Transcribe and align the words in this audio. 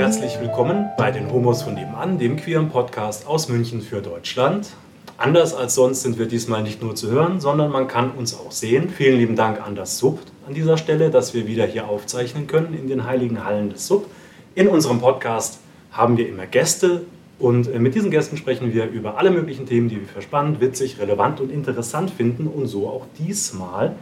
Herzlich 0.00 0.40
willkommen 0.40 0.88
bei 0.96 1.10
den 1.10 1.30
Homos 1.30 1.60
von 1.60 1.74
nebenan, 1.74 2.18
dem 2.18 2.38
queeren 2.38 2.70
Podcast 2.70 3.26
aus 3.26 3.50
München 3.50 3.82
für 3.82 4.00
Deutschland. 4.00 4.70
Anders 5.18 5.52
als 5.52 5.74
sonst 5.74 6.00
sind 6.00 6.18
wir 6.18 6.24
diesmal 6.24 6.62
nicht 6.62 6.80
nur 6.82 6.94
zu 6.94 7.10
hören, 7.10 7.38
sondern 7.38 7.70
man 7.70 7.86
kann 7.86 8.12
uns 8.12 8.34
auch 8.34 8.50
sehen. 8.50 8.88
Vielen 8.88 9.18
lieben 9.18 9.36
Dank 9.36 9.60
an 9.60 9.74
das 9.74 9.98
Sub 9.98 10.20
an 10.48 10.54
dieser 10.54 10.78
Stelle, 10.78 11.10
dass 11.10 11.34
wir 11.34 11.46
wieder 11.46 11.66
hier 11.66 11.86
aufzeichnen 11.86 12.46
können 12.46 12.72
in 12.72 12.88
den 12.88 13.04
heiligen 13.04 13.44
Hallen 13.44 13.68
des 13.68 13.86
Sub. 13.86 14.06
In 14.54 14.68
unserem 14.68 15.02
Podcast 15.02 15.58
haben 15.92 16.16
wir 16.16 16.26
immer 16.30 16.46
Gäste 16.46 17.02
und 17.38 17.68
äh, 17.68 17.78
mit 17.78 17.94
diesen 17.94 18.10
Gästen 18.10 18.38
sprechen 18.38 18.72
wir 18.72 18.88
über 18.88 19.18
alle 19.18 19.30
möglichen 19.30 19.66
Themen, 19.66 19.90
die 19.90 20.00
wir 20.00 20.08
für 20.08 20.22
spannend, 20.22 20.62
witzig, 20.62 20.98
relevant 20.98 21.40
und 21.42 21.52
interessant 21.52 22.10
finden 22.10 22.46
und 22.46 22.68
so 22.68 22.88
auch 22.88 23.04
diesmal. 23.18 23.96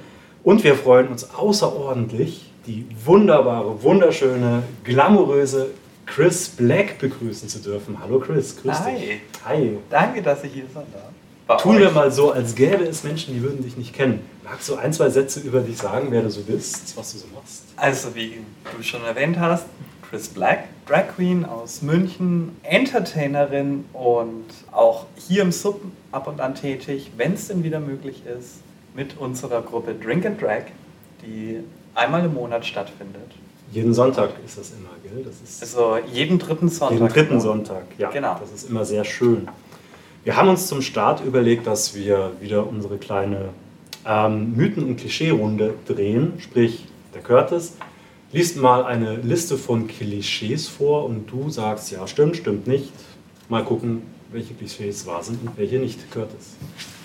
Und 0.44 0.62
wir 0.62 0.76
freuen 0.76 1.08
uns 1.08 1.34
außerordentlich, 1.34 2.52
die 2.68 2.86
wunderbare, 3.04 3.82
wunderschöne, 3.82 4.62
glamouröse 4.84 5.70
Chris 6.14 6.48
Black 6.48 6.98
begrüßen 6.98 7.48
zu 7.48 7.58
dürfen. 7.60 7.98
Hallo 8.00 8.18
Chris, 8.18 8.56
grüß 8.60 8.80
Hi. 8.80 8.94
dich. 8.94 9.20
Hi. 9.44 9.78
Danke, 9.90 10.22
dass 10.22 10.42
ich 10.44 10.52
hier 10.52 10.64
sein 10.72 10.86
darf. 10.92 11.10
Bei 11.46 11.56
Tun 11.56 11.76
euch. 11.76 11.82
wir 11.82 11.90
mal 11.90 12.10
so, 12.10 12.32
als 12.32 12.54
gäbe 12.54 12.84
es 12.84 13.04
Menschen, 13.04 13.34
die 13.34 13.42
würden 13.42 13.62
dich 13.62 13.76
nicht 13.76 13.94
kennen. 13.94 14.20
Magst 14.44 14.68
du 14.68 14.76
ein, 14.76 14.92
zwei 14.92 15.08
Sätze 15.08 15.40
über 15.40 15.60
dich 15.60 15.78
sagen, 15.78 16.08
wer 16.10 16.22
du 16.22 16.30
so 16.30 16.42
bist, 16.42 16.96
was 16.96 17.12
du 17.12 17.18
so 17.18 17.26
machst? 17.34 17.64
Also, 17.76 18.14
wie 18.14 18.38
du 18.76 18.82
schon 18.82 19.04
erwähnt 19.04 19.38
hast, 19.38 19.64
Chris 20.08 20.28
Black, 20.28 20.64
Drag 20.86 21.08
Queen 21.16 21.44
aus 21.44 21.82
München, 21.82 22.56
Entertainerin 22.62 23.84
und 23.92 24.46
auch 24.72 25.06
hier 25.16 25.42
im 25.42 25.52
Sub 25.52 25.80
ab 26.12 26.26
und 26.26 26.40
an 26.40 26.54
tätig, 26.54 27.10
wenn 27.16 27.34
es 27.34 27.48
denn 27.48 27.62
wieder 27.62 27.80
möglich 27.80 28.22
ist, 28.26 28.56
mit 28.94 29.18
unserer 29.18 29.62
Gruppe 29.62 29.94
Drink 29.94 30.26
and 30.26 30.40
Drag, 30.40 30.64
die 31.22 31.60
einmal 31.94 32.24
im 32.24 32.34
Monat 32.34 32.64
stattfindet. 32.66 33.32
Jeden 33.72 33.92
Sonntag 33.92 34.30
ist 34.44 34.58
das 34.58 34.70
immer, 34.70 34.90
gell? 35.02 35.24
Das 35.24 35.34
ist 35.42 35.62
Also 35.62 35.98
jeden 36.12 36.38
dritten 36.38 36.68
Sonntag. 36.68 36.92
jeden 36.98 37.08
dritten. 37.08 37.40
Sonntag, 37.40 37.84
ja. 37.98 38.10
Genau. 38.10 38.38
Das 38.40 38.50
ist 38.52 38.68
immer 38.70 38.84
sehr 38.84 39.04
schön. 39.04 39.48
Wir 40.24 40.36
haben 40.36 40.48
uns 40.48 40.66
zum 40.66 40.80
Start 40.82 41.22
überlegt, 41.24 41.66
dass 41.66 41.94
wir 41.94 42.32
wieder 42.40 42.66
unsere 42.66 42.96
kleine 42.98 43.50
ähm, 44.06 44.54
Mythen- 44.56 44.84
und 44.84 44.96
Klischee-Runde 44.96 45.74
drehen. 45.86 46.34
Sprich, 46.38 46.86
der 47.14 47.22
Curtis 47.22 47.74
liest 48.32 48.56
mal 48.56 48.84
eine 48.84 49.16
Liste 49.16 49.56
von 49.56 49.86
Klischees 49.86 50.68
vor 50.68 51.04
und 51.04 51.26
du 51.30 51.48
sagst, 51.50 51.90
ja, 51.90 52.06
stimmt, 52.06 52.36
stimmt 52.36 52.66
nicht. 52.66 52.92
Mal 53.48 53.64
gucken, 53.64 54.02
welche 54.32 54.54
Klischees 54.54 55.06
wahr 55.06 55.22
sind 55.22 55.42
und 55.42 55.56
welche 55.56 55.78
nicht, 55.78 56.10
Curtis. 56.10 56.56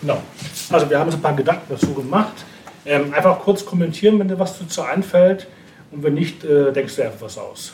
Genau. 0.01 0.21
Also 0.69 0.89
wir 0.89 0.99
haben 0.99 1.07
uns 1.07 1.15
ein 1.15 1.21
paar 1.21 1.35
Gedanken 1.35 1.63
dazu 1.69 1.93
gemacht. 1.93 2.33
Ähm, 2.85 3.13
einfach 3.13 3.39
kurz 3.39 3.65
kommentieren, 3.65 4.19
wenn 4.19 4.27
dir 4.27 4.39
was 4.39 4.59
dazu 4.59 4.81
einfällt. 4.81 5.47
Und 5.93 6.01
wenn 6.03 6.15
nicht, 6.15 6.43
äh, 6.43 6.71
denkst 6.73 6.95
du 6.95 7.03
einfach 7.03 7.21
was 7.21 7.37
aus. 7.37 7.73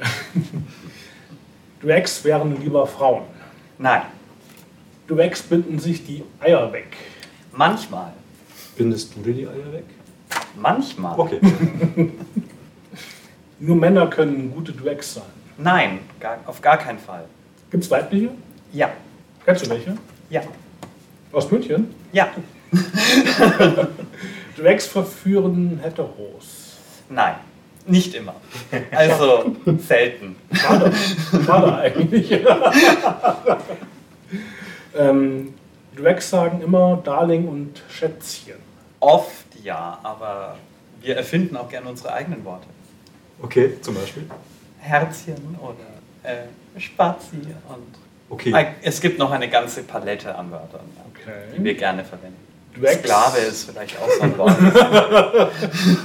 Drags 1.82 2.24
wären 2.24 2.60
lieber 2.62 2.86
Frauen. 2.86 3.24
Nein, 3.78 4.02
Drags 5.06 5.42
binden 5.42 5.78
sich 5.78 6.04
die 6.06 6.22
Eier 6.40 6.72
weg. 6.72 6.96
manchmal. 7.52 8.12
Bindest 8.76 9.14
du 9.14 9.20
dir 9.20 9.34
die 9.34 9.46
Eier 9.46 9.72
weg? 9.72 9.84
Manchmal. 10.56 11.18
Okay. 11.18 11.40
Nur 13.60 13.76
Männer 13.76 14.06
können 14.08 14.50
gute 14.52 14.72
Drags 14.72 15.14
sein. 15.14 15.22
Nein, 15.58 16.00
gar, 16.18 16.38
auf 16.46 16.60
gar 16.60 16.76
keinen 16.78 16.98
Fall. 16.98 17.24
Gibt 17.70 17.84
es 17.84 17.90
weibliche? 17.90 18.30
Ja, 18.72 18.90
Kennst 19.44 19.66
du 19.66 19.70
welche? 19.70 19.96
ja, 20.30 20.42
Aus 21.32 21.50
München? 21.50 21.94
ja. 22.12 22.28
Drags 24.56 24.86
verführen 24.86 25.78
Heteros. 25.82 26.63
Nein, 27.08 27.34
nicht 27.86 28.14
immer. 28.14 28.34
Also 28.90 29.56
selten. 29.78 30.36
Schade, 30.52 30.92
schade 31.44 31.74
eigentlich. 31.76 32.30
ähm, 34.96 35.54
Drags 35.96 36.30
sagen 36.30 36.60
immer 36.62 37.00
Darling 37.04 37.48
und 37.48 37.82
Schätzchen. 37.88 38.56
Oft 39.00 39.46
ja, 39.62 39.98
aber 40.02 40.56
wir 41.00 41.16
erfinden 41.16 41.56
auch 41.56 41.68
gerne 41.68 41.88
unsere 41.88 42.12
eigenen 42.12 42.44
Worte. 42.44 42.66
Okay, 43.42 43.80
zum 43.80 43.94
Beispiel. 43.94 44.24
Herzchen 44.78 45.56
oder 45.60 46.30
äh, 46.30 46.80
Spazi 46.80 47.36
und 47.68 48.04
Okay. 48.30 48.66
Es 48.82 49.00
gibt 49.00 49.18
noch 49.18 49.30
eine 49.30 49.48
ganze 49.48 49.82
Palette 49.82 50.34
an 50.34 50.50
Wörtern, 50.50 50.80
die 51.56 51.62
wir 51.62 51.72
Okay. 51.72 51.78
gerne 51.78 52.04
verwenden. 52.04 52.43
Drags- 52.80 52.98
Sklave 52.98 53.38
ist 53.38 53.70
vielleicht 53.70 53.96
auch 54.00 54.10
so 54.10 54.22
ein 54.22 54.38
Wort. 54.38 54.56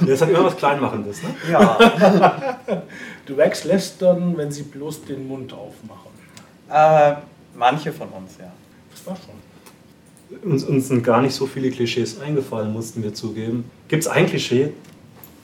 Das 0.06 0.20
hat 0.22 0.28
immer 0.30 0.44
was 0.44 0.56
Kleinmachendes, 0.56 1.22
ne? 1.22 1.34
ja, 1.50 2.58
Drags 3.26 3.64
lästern, 3.64 4.36
wenn 4.36 4.50
sie 4.52 4.62
bloß 4.62 5.04
den 5.04 5.26
Mund 5.26 5.52
aufmachen. 5.52 6.10
äh, 6.70 7.16
manche 7.56 7.92
von 7.92 8.08
uns, 8.08 8.32
ja. 8.38 8.50
Das 8.92 9.06
war 9.06 9.16
schon. 9.16 10.50
Uns, 10.50 10.62
uns 10.64 10.88
sind 10.88 11.02
gar 11.02 11.20
nicht 11.22 11.34
so 11.34 11.46
viele 11.46 11.70
Klischees 11.70 12.20
eingefallen, 12.20 12.72
mussten 12.72 13.02
wir 13.02 13.12
zugeben. 13.14 13.68
Gibt 13.88 14.04
es 14.04 14.08
ein 14.08 14.26
Klischee, 14.26 14.72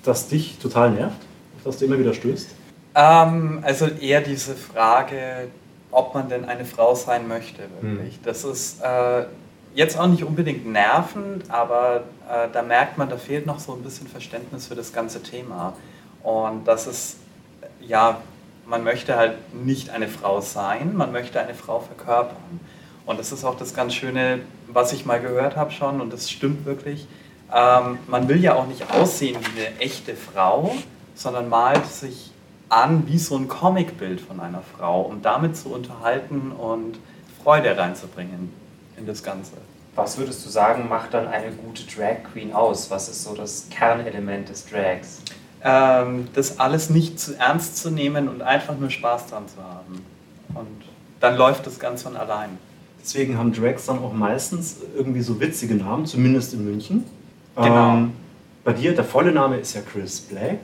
das 0.04 0.28
dich 0.28 0.58
total 0.58 0.92
nervt, 0.92 1.16
auf 1.58 1.64
das 1.64 1.78
du 1.78 1.86
immer 1.86 1.98
wieder 1.98 2.14
stößt? 2.14 2.48
Ähm, 2.94 3.58
also 3.62 3.86
eher 3.86 4.20
diese 4.20 4.54
Frage, 4.54 5.48
ob 5.90 6.14
man 6.14 6.28
denn 6.28 6.44
eine 6.44 6.64
Frau 6.64 6.94
sein 6.94 7.26
möchte, 7.26 7.62
wirklich. 7.80 8.14
Hm. 8.14 8.20
Das 8.24 8.44
ist 8.44 8.80
äh, 8.80 9.24
jetzt 9.76 9.98
auch 9.98 10.06
nicht 10.06 10.24
unbedingt 10.24 10.66
nervend, 10.66 11.50
aber 11.50 12.04
äh, 12.28 12.48
da 12.50 12.62
merkt 12.62 12.96
man, 12.96 13.10
da 13.10 13.18
fehlt 13.18 13.44
noch 13.46 13.60
so 13.60 13.74
ein 13.74 13.82
bisschen 13.82 14.08
Verständnis 14.08 14.66
für 14.68 14.74
das 14.74 14.92
ganze 14.92 15.22
Thema. 15.22 15.74
Und 16.22 16.66
das 16.66 16.86
ist, 16.86 17.18
ja, 17.80 18.20
man 18.66 18.82
möchte 18.82 19.16
halt 19.16 19.36
nicht 19.54 19.90
eine 19.90 20.08
Frau 20.08 20.40
sein, 20.40 20.96
man 20.96 21.12
möchte 21.12 21.38
eine 21.38 21.54
Frau 21.54 21.80
verkörpern. 21.80 22.58
Und 23.04 23.20
das 23.20 23.32
ist 23.32 23.44
auch 23.44 23.56
das 23.56 23.74
ganz 23.74 23.94
Schöne, 23.94 24.40
was 24.66 24.94
ich 24.94 25.04
mal 25.04 25.20
gehört 25.20 25.56
habe 25.56 25.70
schon, 25.70 26.00
und 26.00 26.10
das 26.10 26.30
stimmt 26.30 26.64
wirklich. 26.64 27.06
Ähm, 27.54 27.98
man 28.08 28.28
will 28.28 28.42
ja 28.42 28.54
auch 28.54 28.66
nicht 28.66 28.90
aussehen 28.90 29.36
wie 29.54 29.60
eine 29.60 29.78
echte 29.78 30.16
Frau, 30.16 30.74
sondern 31.14 31.50
malt 31.50 31.86
sich 31.86 32.32
an 32.70 33.06
wie 33.06 33.18
so 33.18 33.36
ein 33.36 33.46
Comicbild 33.46 34.22
von 34.22 34.40
einer 34.40 34.62
Frau, 34.76 35.02
um 35.02 35.20
damit 35.20 35.54
zu 35.54 35.68
unterhalten 35.68 36.50
und 36.50 36.98
Freude 37.42 37.76
reinzubringen 37.76 38.65
in 38.96 39.06
das 39.06 39.22
Ganze. 39.22 39.52
Was 39.94 40.18
würdest 40.18 40.44
du 40.44 40.50
sagen, 40.50 40.88
macht 40.88 41.14
dann 41.14 41.26
eine 41.26 41.50
gute 41.52 41.84
Drag 41.84 42.22
Queen 42.32 42.52
aus? 42.52 42.90
Was 42.90 43.08
ist 43.08 43.24
so 43.24 43.34
das 43.34 43.66
Kernelement 43.70 44.48
des 44.48 44.66
Drags? 44.66 45.22
Ähm, 45.64 46.28
das 46.34 46.60
alles 46.60 46.90
nicht 46.90 47.18
zu 47.18 47.34
ernst 47.38 47.78
zu 47.78 47.90
nehmen 47.90 48.28
und 48.28 48.42
einfach 48.42 48.76
nur 48.78 48.90
Spaß 48.90 49.28
dran 49.28 49.48
zu 49.48 49.62
haben. 49.62 50.04
Und 50.54 50.82
dann 51.20 51.36
läuft 51.36 51.66
das 51.66 51.78
ganz 51.78 52.02
von 52.02 52.16
allein. 52.16 52.50
Deswegen 53.02 53.38
haben 53.38 53.52
Drags 53.52 53.86
dann 53.86 54.00
auch 54.00 54.12
meistens 54.12 54.76
irgendwie 54.94 55.22
so 55.22 55.40
witzige 55.40 55.74
Namen, 55.74 56.06
zumindest 56.06 56.52
in 56.52 56.64
München. 56.64 57.04
Genau. 57.56 57.94
Ähm, 57.94 58.12
bei 58.64 58.72
dir, 58.72 58.94
der 58.94 59.04
volle 59.04 59.32
Name 59.32 59.56
ist 59.56 59.74
ja 59.74 59.80
Chris 59.80 60.20
Black. 60.20 60.58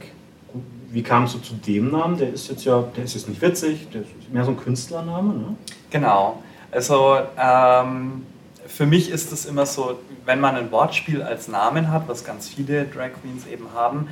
Wie 0.91 1.03
kamst 1.03 1.35
du 1.35 1.39
zu 1.39 1.55
dem 1.55 1.91
Namen? 1.91 2.19
Der 2.19 2.33
ist 2.33 2.49
jetzt 2.49 2.65
ja, 2.65 2.85
der 2.97 3.05
ist 3.05 3.15
jetzt 3.15 3.29
nicht 3.29 3.41
witzig, 3.41 3.89
der 3.95 4.03
ist 4.03 4.09
mehr 4.31 4.45
so 4.45 4.51
ein 4.51 4.59
Künstlername, 4.59 5.33
ne? 5.33 5.57
Genau. 5.89 6.43
Also 6.73 7.19
ähm, 7.39 8.27
für 8.67 8.87
mich 8.87 9.11
ist 9.11 9.31
es 9.31 9.45
immer 9.45 9.67
so, 9.67 10.01
wenn 10.25 10.41
man 10.41 10.57
ein 10.57 10.73
Wortspiel 10.73 11.23
als 11.23 11.47
Namen 11.47 11.91
hat, 11.91 12.09
was 12.09 12.25
ganz 12.25 12.49
viele 12.49 12.87
Drag 12.87 13.11
Queens 13.21 13.47
eben 13.47 13.69
haben, 13.75 14.09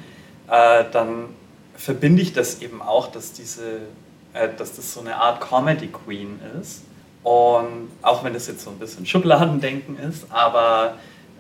äh, 0.49 0.85
dann 0.93 1.31
verbinde 1.75 2.20
ich 2.20 2.35
das 2.35 2.61
eben 2.61 2.82
auch, 2.82 3.11
dass, 3.11 3.32
diese, 3.32 3.79
äh, 4.35 4.49
dass 4.56 4.76
das 4.76 4.93
so 4.93 5.00
eine 5.00 5.17
Art 5.17 5.40
Comedy 5.40 5.88
Queen 5.88 6.38
ist. 6.61 6.82
Und 7.23 7.90
auch 8.02 8.23
wenn 8.25 8.35
das 8.35 8.46
jetzt 8.46 8.62
so 8.62 8.70
ein 8.70 8.79
bisschen 8.79 9.06
Schubladendenken 9.06 9.99
ist, 9.99 10.26
aber 10.31 10.94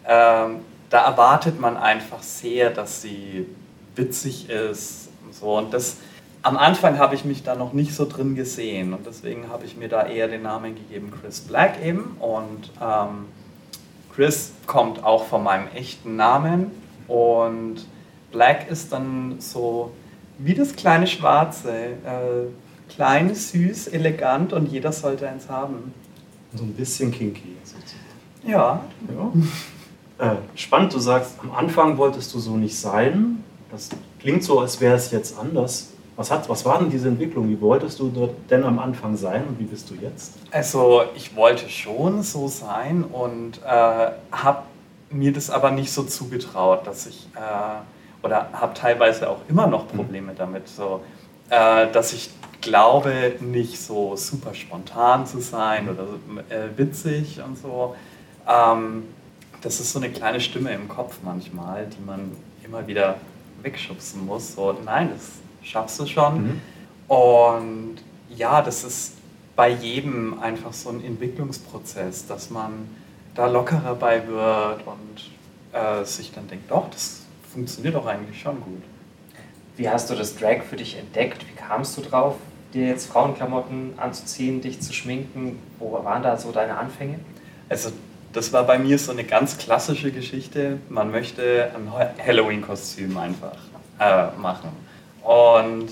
ähm, 0.06 0.60
da 0.88 1.04
erwartet 1.04 1.60
man 1.60 1.76
einfach 1.76 2.22
sehr, 2.22 2.70
dass 2.70 3.02
sie 3.02 3.46
witzig 3.94 4.48
ist. 4.48 5.08
Und 5.24 5.34
so. 5.34 5.56
Und 5.58 5.74
das, 5.74 5.96
am 6.42 6.56
Anfang 6.56 6.98
habe 6.98 7.14
ich 7.14 7.24
mich 7.24 7.42
da 7.42 7.54
noch 7.54 7.72
nicht 7.72 7.94
so 7.94 8.06
drin 8.06 8.34
gesehen 8.34 8.94
und 8.94 9.06
deswegen 9.06 9.48
habe 9.50 9.64
ich 9.66 9.76
mir 9.76 9.88
da 9.88 10.06
eher 10.06 10.28
den 10.28 10.42
Namen 10.42 10.74
gegeben 10.74 11.12
Chris 11.20 11.40
Black 11.40 11.84
eben. 11.84 12.16
Und 12.18 12.70
ähm, 12.80 13.26
Chris 14.14 14.52
kommt 14.66 15.04
auch 15.04 15.26
von 15.26 15.42
meinem 15.42 15.68
echten 15.74 16.16
Namen 16.16 16.70
und 17.08 17.86
Black 18.32 18.70
ist 18.70 18.92
dann 18.92 19.36
so 19.38 19.92
wie 20.38 20.54
das 20.54 20.74
kleine 20.74 21.06
Schwarze. 21.06 21.70
Äh, 21.70 22.92
klein, 22.92 23.34
süß, 23.34 23.88
elegant 23.88 24.52
und 24.52 24.70
jeder 24.70 24.92
sollte 24.92 25.28
eins 25.28 25.48
haben. 25.48 25.94
So 26.54 26.64
ein 26.64 26.72
bisschen 26.72 27.12
kinky 27.12 27.56
sozusagen. 27.64 28.00
Ja, 28.44 28.82
Ja. 29.08 29.32
Äh, 30.32 30.36
spannend, 30.54 30.92
du 30.92 30.98
sagst, 30.98 31.36
am 31.40 31.50
Anfang 31.52 31.96
wolltest 31.96 32.34
du 32.34 32.40
so 32.40 32.56
nicht 32.56 32.76
sein. 32.76 33.42
Das 33.70 33.88
klingt 34.18 34.44
so, 34.44 34.60
als 34.60 34.78
wäre 34.78 34.96
es 34.96 35.10
jetzt 35.12 35.38
anders. 35.38 35.90
Was, 36.20 36.30
hat, 36.30 36.50
was 36.50 36.66
war 36.66 36.78
denn 36.78 36.90
diese 36.90 37.08
Entwicklung? 37.08 37.48
Wie 37.48 37.58
wolltest 37.62 37.98
du 37.98 38.28
denn 38.50 38.62
am 38.62 38.78
Anfang 38.78 39.16
sein 39.16 39.42
und 39.48 39.58
wie 39.58 39.64
bist 39.64 39.88
du 39.88 39.94
jetzt? 39.94 40.34
Also 40.50 41.04
ich 41.16 41.34
wollte 41.34 41.66
schon 41.70 42.22
so 42.22 42.46
sein 42.46 43.04
und 43.04 43.56
äh, 43.64 44.10
habe 44.30 44.64
mir 45.08 45.32
das 45.32 45.48
aber 45.48 45.70
nicht 45.70 45.90
so 45.90 46.02
zugetraut, 46.02 46.86
dass 46.86 47.06
ich, 47.06 47.26
äh, 47.34 48.26
oder 48.26 48.50
habe 48.52 48.74
teilweise 48.74 49.30
auch 49.30 49.38
immer 49.48 49.66
noch 49.66 49.88
Probleme 49.88 50.34
damit, 50.36 50.68
so 50.68 51.00
äh, 51.48 51.90
dass 51.90 52.12
ich 52.12 52.28
glaube, 52.60 53.36
nicht 53.40 53.80
so 53.80 54.14
super 54.14 54.52
spontan 54.52 55.24
zu 55.24 55.40
sein 55.40 55.88
oder 55.88 56.02
äh, 56.50 56.68
witzig 56.76 57.40
und 57.42 57.56
so. 57.56 57.96
Ähm, 58.46 59.04
das 59.62 59.80
ist 59.80 59.90
so 59.90 59.98
eine 59.98 60.10
kleine 60.10 60.42
Stimme 60.42 60.70
im 60.74 60.86
Kopf 60.86 61.20
manchmal, 61.24 61.86
die 61.86 62.04
man 62.04 62.32
immer 62.62 62.86
wieder 62.86 63.14
wegschubsen 63.62 64.26
muss. 64.26 64.54
So, 64.54 64.76
nein, 64.84 65.08
das 65.14 65.39
schaffst 65.62 66.00
du 66.00 66.06
schon. 66.06 66.42
Mhm. 66.42 66.60
Und 67.08 67.96
ja, 68.36 68.62
das 68.62 68.84
ist 68.84 69.14
bei 69.56 69.68
jedem 69.68 70.40
einfach 70.40 70.72
so 70.72 70.90
ein 70.90 71.04
Entwicklungsprozess, 71.04 72.26
dass 72.26 72.50
man 72.50 72.88
da 73.34 73.46
lockerer 73.46 73.94
bei 73.94 74.26
wird 74.26 74.86
und 74.86 75.30
äh, 75.72 76.04
sich 76.04 76.32
dann 76.32 76.48
denkt, 76.48 76.70
doch, 76.70 76.88
das 76.90 77.22
funktioniert 77.52 77.94
doch 77.94 78.06
eigentlich 78.06 78.40
schon 78.40 78.60
gut. 78.60 78.82
Wie 79.76 79.88
hast 79.88 80.10
du 80.10 80.14
das 80.14 80.36
Drag 80.36 80.62
für 80.62 80.76
dich 80.76 80.98
entdeckt? 80.98 81.44
Wie 81.48 81.54
kamst 81.54 81.96
du 81.96 82.02
drauf, 82.02 82.36
dir 82.74 82.86
jetzt 82.86 83.06
Frauenklamotten 83.06 83.94
anzuziehen, 83.98 84.60
dich 84.60 84.80
zu 84.80 84.92
schminken? 84.92 85.58
Wo 85.78 85.92
waren 86.04 86.22
da 86.22 86.36
so 86.36 86.52
deine 86.52 86.76
Anfänge? 86.76 87.18
Also 87.68 87.90
das 88.32 88.52
war 88.52 88.64
bei 88.64 88.78
mir 88.78 88.98
so 88.98 89.12
eine 89.12 89.24
ganz 89.24 89.58
klassische 89.58 90.12
Geschichte. 90.12 90.78
Man 90.88 91.10
möchte 91.10 91.70
ein 91.74 91.90
Halloween-Kostüm 92.24 93.16
einfach 93.16 93.56
äh, 93.98 94.28
machen. 94.38 94.70
Und 95.22 95.88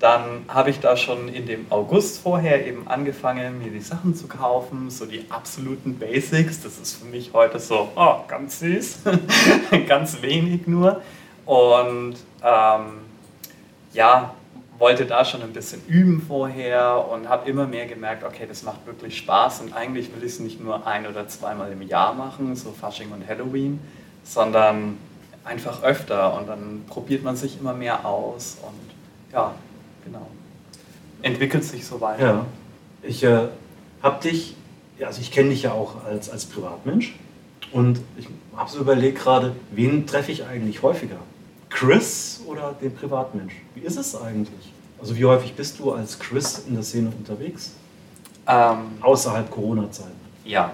dann 0.00 0.44
habe 0.48 0.70
ich 0.70 0.78
da 0.78 0.96
schon 0.96 1.28
in 1.28 1.46
dem 1.46 1.66
August 1.70 2.20
vorher 2.20 2.66
eben 2.66 2.86
angefangen, 2.86 3.58
mir 3.58 3.70
die 3.70 3.80
Sachen 3.80 4.14
zu 4.14 4.28
kaufen, 4.28 4.90
so 4.90 5.06
die 5.06 5.24
absoluten 5.28 5.98
Basics. 5.98 6.62
Das 6.62 6.78
ist 6.78 6.96
für 6.96 7.06
mich 7.06 7.32
heute 7.32 7.58
so, 7.58 7.88
oh, 7.96 8.16
ganz 8.28 8.60
süß, 8.60 9.00
ganz 9.88 10.22
wenig 10.22 10.66
nur. 10.66 11.02
Und 11.46 12.16
ähm, 12.44 12.84
ja, 13.92 14.34
wollte 14.78 15.06
da 15.06 15.24
schon 15.24 15.42
ein 15.42 15.52
bisschen 15.52 15.82
üben 15.88 16.22
vorher 16.22 17.08
und 17.10 17.28
habe 17.28 17.50
immer 17.50 17.66
mehr 17.66 17.86
gemerkt, 17.86 18.22
okay, 18.22 18.46
das 18.48 18.62
macht 18.62 18.86
wirklich 18.86 19.18
Spaß 19.18 19.62
und 19.62 19.74
eigentlich 19.74 20.14
will 20.14 20.22
ich 20.22 20.32
es 20.32 20.40
nicht 20.40 20.60
nur 20.62 20.86
ein 20.86 21.06
oder 21.06 21.26
zweimal 21.26 21.72
im 21.72 21.82
Jahr 21.82 22.14
machen, 22.14 22.54
so 22.54 22.70
Fasching 22.70 23.10
und 23.10 23.26
Halloween, 23.26 23.80
sondern 24.22 24.98
einfach 25.48 25.82
öfter 25.82 26.38
und 26.38 26.46
dann 26.46 26.84
probiert 26.86 27.24
man 27.24 27.36
sich 27.36 27.58
immer 27.58 27.72
mehr 27.72 28.04
aus 28.04 28.58
und 28.62 29.32
ja, 29.32 29.54
genau. 30.04 30.26
Entwickelt 31.22 31.64
sich 31.64 31.86
so 31.86 32.00
weiter. 32.00 32.26
Ja. 32.26 32.46
Ich 33.02 33.24
äh, 33.24 33.48
habe 34.02 34.22
dich, 34.22 34.54
also 35.00 35.20
ich 35.20 35.32
kenne 35.32 35.50
dich 35.50 35.62
ja 35.62 35.72
auch 35.72 36.04
als, 36.04 36.30
als 36.30 36.44
Privatmensch 36.44 37.16
und 37.72 38.00
ich 38.16 38.28
habe 38.56 38.70
so 38.70 38.78
überlegt 38.78 39.18
gerade, 39.18 39.56
wen 39.70 40.06
treffe 40.06 40.32
ich 40.32 40.44
eigentlich 40.44 40.82
häufiger? 40.82 41.18
Chris 41.70 42.42
oder 42.46 42.74
den 42.80 42.94
Privatmensch? 42.94 43.54
Wie 43.74 43.80
ist 43.80 43.96
es 43.96 44.14
eigentlich? 44.14 44.72
Also 45.00 45.16
wie 45.16 45.24
häufig 45.24 45.54
bist 45.54 45.78
du 45.78 45.92
als 45.92 46.18
Chris 46.18 46.64
in 46.66 46.74
der 46.74 46.82
Szene 46.82 47.10
unterwegs? 47.16 47.72
Ähm, 48.46 48.98
Außerhalb 49.00 49.50
Corona-Zeiten. 49.50 50.10
Ja, 50.44 50.72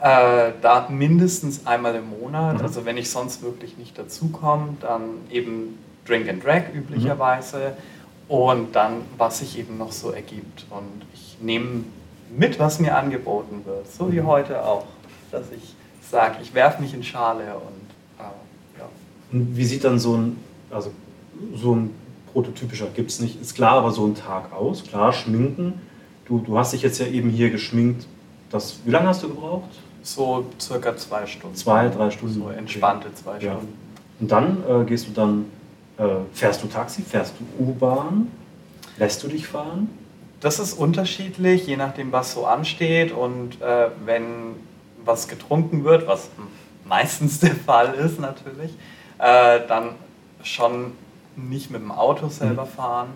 äh, 0.00 0.52
da 0.62 0.88
mindestens 0.88 1.66
einmal 1.66 1.94
im 1.96 2.08
Monat. 2.20 2.58
Mhm. 2.58 2.62
Also 2.62 2.84
wenn 2.84 2.96
ich 2.96 3.10
sonst 3.10 3.42
wirklich 3.42 3.76
nicht 3.78 3.98
dazukomme, 3.98 4.76
dann 4.80 5.02
eben 5.30 5.78
Drink 6.06 6.28
and 6.28 6.44
Drag 6.44 6.72
üblicherweise. 6.74 7.58
Mhm. 8.28 8.34
Und 8.34 8.76
dann, 8.76 9.02
was 9.16 9.38
sich 9.38 9.58
eben 9.58 9.78
noch 9.78 9.90
so 9.90 10.10
ergibt. 10.10 10.66
Und 10.70 11.06
ich 11.14 11.38
nehme 11.40 11.84
mit, 12.36 12.58
was 12.58 12.78
mir 12.78 12.96
angeboten 12.96 13.62
wird, 13.64 13.90
so 13.90 14.12
wie 14.12 14.20
mhm. 14.20 14.26
heute 14.26 14.64
auch, 14.64 14.84
dass 15.30 15.50
ich 15.50 15.74
sage, 16.10 16.36
ich 16.42 16.54
werfe 16.54 16.82
mich 16.82 16.94
in 16.94 17.02
Schale 17.02 17.54
und 17.54 18.18
äh, 18.18 18.78
ja. 18.78 18.88
Und 19.32 19.56
wie 19.56 19.64
sieht 19.64 19.84
dann 19.84 19.98
so 19.98 20.14
ein, 20.16 20.36
also 20.70 20.90
so 21.54 21.74
ein 21.74 21.94
prototypischer 22.32 22.86
gibt 22.94 23.10
es 23.10 23.20
nicht, 23.20 23.40
ist 23.40 23.54
klar, 23.54 23.72
aber 23.72 23.90
so 23.92 24.06
ein 24.06 24.14
Tag 24.14 24.52
aus, 24.52 24.84
klar, 24.84 25.12
schminken. 25.12 25.80
Du, 26.26 26.38
du 26.40 26.58
hast 26.58 26.72
dich 26.72 26.82
jetzt 26.82 26.98
ja 26.98 27.06
eben 27.06 27.30
hier 27.30 27.50
geschminkt. 27.50 28.06
Das, 28.50 28.80
wie 28.84 28.90
lange 28.90 29.08
hast 29.08 29.22
du 29.22 29.28
gebraucht? 29.28 29.70
So 30.14 30.46
circa 30.58 30.96
zwei 30.96 31.26
Stunden. 31.26 31.54
Zwei, 31.54 31.88
drei 31.88 32.10
Stunden. 32.10 32.34
So 32.34 32.48
entspannte 32.48 33.14
zwei 33.14 33.36
okay. 33.36 33.50
Stunden. 33.50 33.78
Und 34.20 34.30
dann 34.30 34.64
äh, 34.66 34.84
gehst 34.84 35.06
du 35.06 35.12
dann, 35.12 35.50
äh, 35.98 36.04
fährst 36.32 36.62
du 36.62 36.66
Taxi, 36.66 37.02
fährst 37.02 37.34
du 37.38 37.62
U-Bahn, 37.62 38.32
lässt 38.96 39.22
du 39.22 39.28
dich 39.28 39.46
fahren? 39.46 39.90
Das 40.40 40.58
ist 40.58 40.72
unterschiedlich, 40.72 41.66
je 41.66 41.76
nachdem, 41.76 42.10
was 42.10 42.32
so 42.32 42.46
ansteht. 42.46 43.12
Und 43.12 43.60
äh, 43.60 43.90
wenn 44.06 44.56
was 45.04 45.28
getrunken 45.28 45.84
wird, 45.84 46.06
was 46.06 46.30
meistens 46.86 47.40
der 47.40 47.54
Fall 47.54 47.92
ist 47.94 48.18
natürlich, 48.18 48.72
äh, 49.18 49.60
dann 49.68 49.90
schon 50.42 50.92
nicht 51.36 51.70
mit 51.70 51.82
dem 51.82 51.92
Auto 51.92 52.28
selber 52.28 52.64
mhm. 52.64 52.68
fahren. 52.70 53.08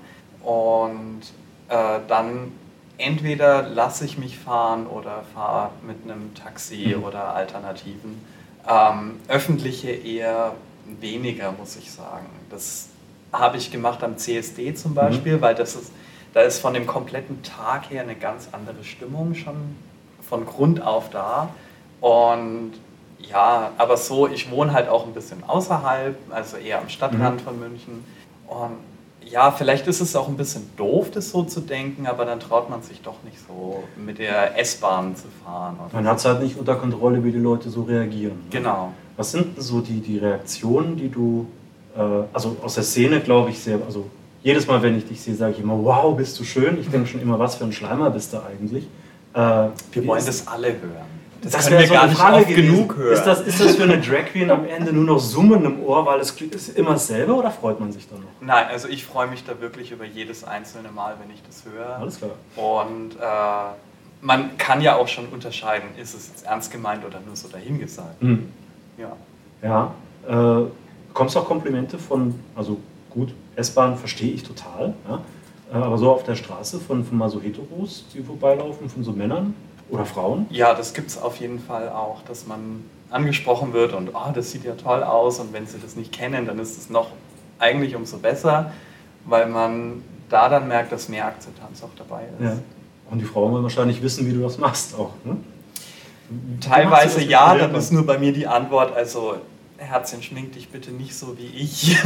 Und 0.43 1.23
äh, 1.69 2.01
dann 2.07 2.53
entweder 2.99 3.63
lasse 3.63 4.05
ich 4.05 4.19
mich 4.19 4.39
fahren 4.39 4.87
oder 4.87 5.25
fahre 5.35 5.71
mit 5.87 5.97
einem 6.05 6.35
Taxi 6.35 6.95
mhm. 6.97 7.05
oder 7.05 7.35
Alternativen. 7.35 8.25
Ähm, 8.69 9.21
öffentliche 9.29 9.91
eher 9.91 10.53
weniger, 11.01 11.53
muss 11.53 11.77
ich 11.77 11.91
sagen. 11.91 12.27
Das 12.51 12.89
habe 13.33 13.57
ich 13.57 13.71
gemacht 13.71 14.03
am 14.03 14.19
CSD 14.19 14.75
zum 14.75 14.95
Beispiel, 14.95 15.37
mhm. 15.37 15.41
weil 15.41 15.55
das 15.55 15.75
ist, 15.75 15.93
da 16.35 16.43
ist 16.43 16.61
von 16.61 16.75
dem 16.75 16.87
kompletten 16.87 17.43
Tag 17.43 17.91
her 17.91 18.03
eine 18.03 18.15
ganz 18.15 18.49
andere 18.53 18.85
Stimmung 18.85 19.35
schon 19.35 19.77
von 20.29 20.47
Grund 20.47 20.83
auf 20.83 21.11
da. 21.11 21.49
Und 22.01 22.73
ja, 23.19 23.71
aber 23.79 23.97
so, 23.97 24.29
ich 24.29 24.51
wohne 24.51 24.73
halt 24.73 24.89
auch 24.89 25.07
ein 25.07 25.15
bisschen 25.15 25.45
außerhalb, 25.45 26.17
also 26.31 26.57
eher 26.57 26.81
am 26.81 26.89
Stadtrand 26.89 27.41
mhm. 27.41 27.45
von 27.45 27.61
München. 27.61 28.05
Und 28.47 28.92
ja, 29.31 29.51
vielleicht 29.51 29.87
ist 29.87 30.01
es 30.01 30.15
auch 30.17 30.29
ein 30.29 30.37
bisschen 30.37 30.71
doof, 30.77 31.11
das 31.11 31.31
so 31.31 31.43
zu 31.45 31.61
denken, 31.61 32.07
aber 32.07 32.25
dann 32.25 32.41
traut 32.41 32.69
man 32.71 32.83
sich 32.83 33.01
doch 33.03 33.23
nicht 33.25 33.39
so 33.47 33.83
mit 33.97 34.19
der 34.19 34.59
S-Bahn 34.59 35.17
zu 35.17 35.29
fahren. 35.45 35.77
Man 35.93 36.07
hat 36.07 36.19
es 36.19 36.25
halt 36.25 36.43
nicht 36.43 36.57
unter 36.59 36.77
Kontrolle, 36.77 37.23
wie 37.25 37.33
die 37.33 37.39
Leute 37.39 37.71
so 37.71 37.83
reagieren. 37.83 38.35
Ne? 38.35 38.51
Genau. 38.51 38.93
Was 39.17 39.33
sind 39.33 39.61
so 39.63 39.81
die, 39.81 40.01
die 40.01 40.19
Reaktionen, 40.19 40.97
die 40.97 41.09
du, 41.09 41.47
äh, 41.97 42.01
also 42.33 42.57
aus 42.63 42.75
der 42.75 42.85
Szene 42.85 43.21
glaube 43.21 43.51
ich 43.51 43.59
sehr, 43.59 43.79
also 43.85 44.07
jedes 44.43 44.67
Mal, 44.67 44.83
wenn 44.83 44.97
ich 44.99 45.07
dich 45.07 45.21
sehe, 45.21 45.35
sage 45.35 45.53
ich 45.53 45.61
immer, 45.61 45.83
wow, 45.83 46.17
bist 46.17 46.39
du 46.41 46.45
schön. 46.45 46.81
Ich 46.81 46.89
denke 46.89 47.07
schon 47.07 47.21
immer, 47.21 47.39
was 47.39 47.55
für 47.55 47.65
ein 47.65 47.73
Schleimer 47.73 48.11
bist 48.11 48.33
du 48.33 48.39
eigentlich. 48.39 48.85
Äh, 49.35 49.69
Wir 49.93 50.07
wollen 50.07 50.25
das 50.27 50.47
alle 50.49 50.69
hören. 50.69 51.12
Das, 51.43 51.53
das 51.53 51.67
können 51.67 51.81
wir 51.81 51.87
so 51.89 51.95
gar 51.95 52.07
nicht 52.07 52.19
Frage 52.19 52.37
oft 52.37 52.55
genug 52.55 52.97
hören. 52.97 53.15
Ist 53.15 53.25
das, 53.25 53.41
ist 53.41 53.61
das 53.61 53.75
für 53.75 53.83
eine 53.83 54.01
Drag 54.01 54.27
Queen 54.27 54.49
am 54.51 54.65
Ende 54.65 54.93
nur 54.93 55.05
noch 55.05 55.19
Summen 55.19 55.65
im 55.65 55.83
Ohr, 55.83 56.07
weil 56.07 56.21
es 56.21 56.31
ist 56.31 56.79
immer 56.79 56.93
dasselbe 56.93 57.35
oder 57.35 57.51
freut 57.51 57.81
man 57.81 57.91
sich 57.91 58.09
dann 58.09 58.21
noch? 58.21 58.29
Nein, 58.41 58.67
also 58.71 58.87
ich 58.87 59.05
freue 59.05 59.27
mich 59.27 59.45
da 59.45 59.61
wirklich 59.61 59.91
über 59.91 60.05
jedes 60.05 60.45
einzelne 60.45 60.93
Mal, 60.93 61.17
wenn 61.21 61.35
ich 61.35 61.43
das 61.43 61.65
höre. 61.65 61.97
Alles 61.97 62.19
klar. 62.19 62.31
Und 62.55 63.17
äh, 63.17 63.75
man 64.21 64.57
kann 64.57 64.81
ja 64.81 64.95
auch 64.95 65.09
schon 65.09 65.27
unterscheiden, 65.29 65.89
ist 66.01 66.15
es 66.15 66.29
jetzt 66.29 66.47
ernst 66.47 66.71
gemeint 66.71 67.05
oder 67.05 67.19
nur 67.27 67.35
so 67.35 67.49
dahingesagt. 67.49 68.23
Mhm. 68.23 68.49
Ja. 68.97 69.17
Ja. 69.63 69.95
Äh, 70.29 70.67
bekommst 71.09 71.35
du 71.35 71.41
auch 71.41 71.47
Komplimente 71.47 71.99
von, 71.99 72.39
also 72.55 72.79
gut, 73.11 73.35
S-Bahn 73.57 73.97
verstehe 73.97 74.33
ich 74.33 74.45
total, 74.45 74.95
ja? 75.09 75.21
Äh, 75.73 75.83
aber 75.83 75.99
so 75.99 76.11
auf 76.13 76.23
der 76.23 76.37
Straße 76.37 76.79
von, 76.79 77.05
von 77.05 77.19
mal 77.19 77.29
so 77.29 77.41
Heteros, 77.41 78.05
die 78.15 78.23
vorbeilaufen, 78.23 78.89
von 78.89 79.03
so 79.03 79.13
Männern? 79.13 79.55
Oder 79.93 80.07
Frauen? 80.07 80.47
Ja, 80.49 80.73
das 80.73 80.95
gibt 80.95 81.11
es 81.11 81.21
auf 81.21 81.37
jeden 81.37 81.61
Fall 81.61 81.91
auch, 81.91 82.23
dass 82.23 82.47
man 82.47 82.83
angesprochen 83.11 83.75
wird 83.75 83.93
und 83.93 84.09
oh, 84.15 84.33
das 84.33 84.51
sieht 84.51 84.65
ja 84.65 84.73
toll 84.73 85.03
aus 85.03 85.39
und 85.39 85.53
wenn 85.53 85.67
sie 85.67 85.79
das 85.79 85.97
nicht 85.97 86.13
kennen, 86.13 86.47
dann 86.47 86.59
ist 86.59 86.79
es 86.79 86.89
noch 86.89 87.11
eigentlich 87.59 87.95
umso 87.95 88.17
besser, 88.17 88.73
weil 89.27 89.47
man 89.49 90.03
da 90.31 90.49
dann 90.49 90.67
merkt, 90.67 90.93
dass 90.93 91.11
mehr 91.11 91.27
Akzeptanz 91.27 91.83
auch 91.83 91.91
dabei 91.99 92.23
ist. 92.39 92.43
Ja. 92.43 92.57
Und 93.11 93.19
die 93.19 93.27
Frauen 93.27 93.53
wollen 93.53 93.65
wahrscheinlich 93.65 94.03
wissen, 94.03 94.27
wie 94.27 94.33
du 94.33 94.41
das 94.41 94.57
machst 94.57 94.99
auch. 94.99 95.11
Ne? 95.25 95.37
Teilweise 96.63 97.23
ja, 97.23 97.55
dann 97.55 97.75
ist 97.75 97.93
nur 97.93 98.07
bei 98.07 98.17
mir 98.17 98.33
die 98.33 98.47
Antwort, 98.47 98.97
also 98.97 99.35
Herzchen, 99.77 100.23
schmink 100.23 100.55
dich 100.55 100.71
bitte 100.71 100.91
nicht 100.91 101.15
so 101.15 101.37
wie 101.37 101.49
ich. 101.49 102.03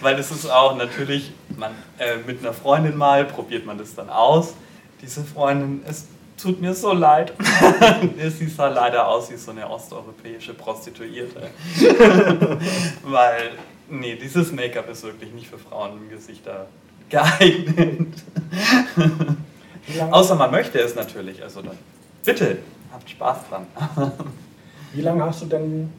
Weil 0.00 0.16
das 0.16 0.32
ist 0.32 0.50
auch 0.50 0.74
natürlich, 0.76 1.32
man, 1.56 1.70
äh, 1.98 2.16
mit 2.26 2.40
einer 2.40 2.52
Freundin 2.52 2.96
mal 2.96 3.24
probiert 3.24 3.64
man 3.66 3.78
das 3.78 3.94
dann 3.94 4.10
aus 4.10 4.54
diese 5.00 5.24
Freundin, 5.24 5.82
es 5.88 6.06
tut 6.36 6.60
mir 6.60 6.74
so 6.74 6.92
leid. 6.92 7.32
Sie 8.38 8.46
sah 8.46 8.68
leider 8.68 9.08
aus 9.08 9.30
wie 9.30 9.36
so 9.36 9.50
eine 9.50 9.68
osteuropäische 9.68 10.54
Prostituierte. 10.54 11.48
Weil, 13.02 13.50
nee, 13.90 14.16
dieses 14.16 14.52
Make-up 14.52 14.88
ist 14.88 15.02
wirklich 15.02 15.32
nicht 15.32 15.48
für 15.48 15.58
Frauengesichter 15.58 16.66
geeignet. 17.08 18.08
Außer 20.10 20.34
man 20.34 20.50
möchte 20.50 20.78
es 20.78 20.94
natürlich. 20.94 21.42
Also 21.42 21.62
dann, 21.62 21.78
bitte, 22.24 22.58
habt 22.92 23.08
Spaß 23.10 23.38
dran. 23.48 23.66
wie 24.92 25.00
lange 25.00 25.24
hast 25.24 25.42
du 25.42 25.46
denn 25.46 25.90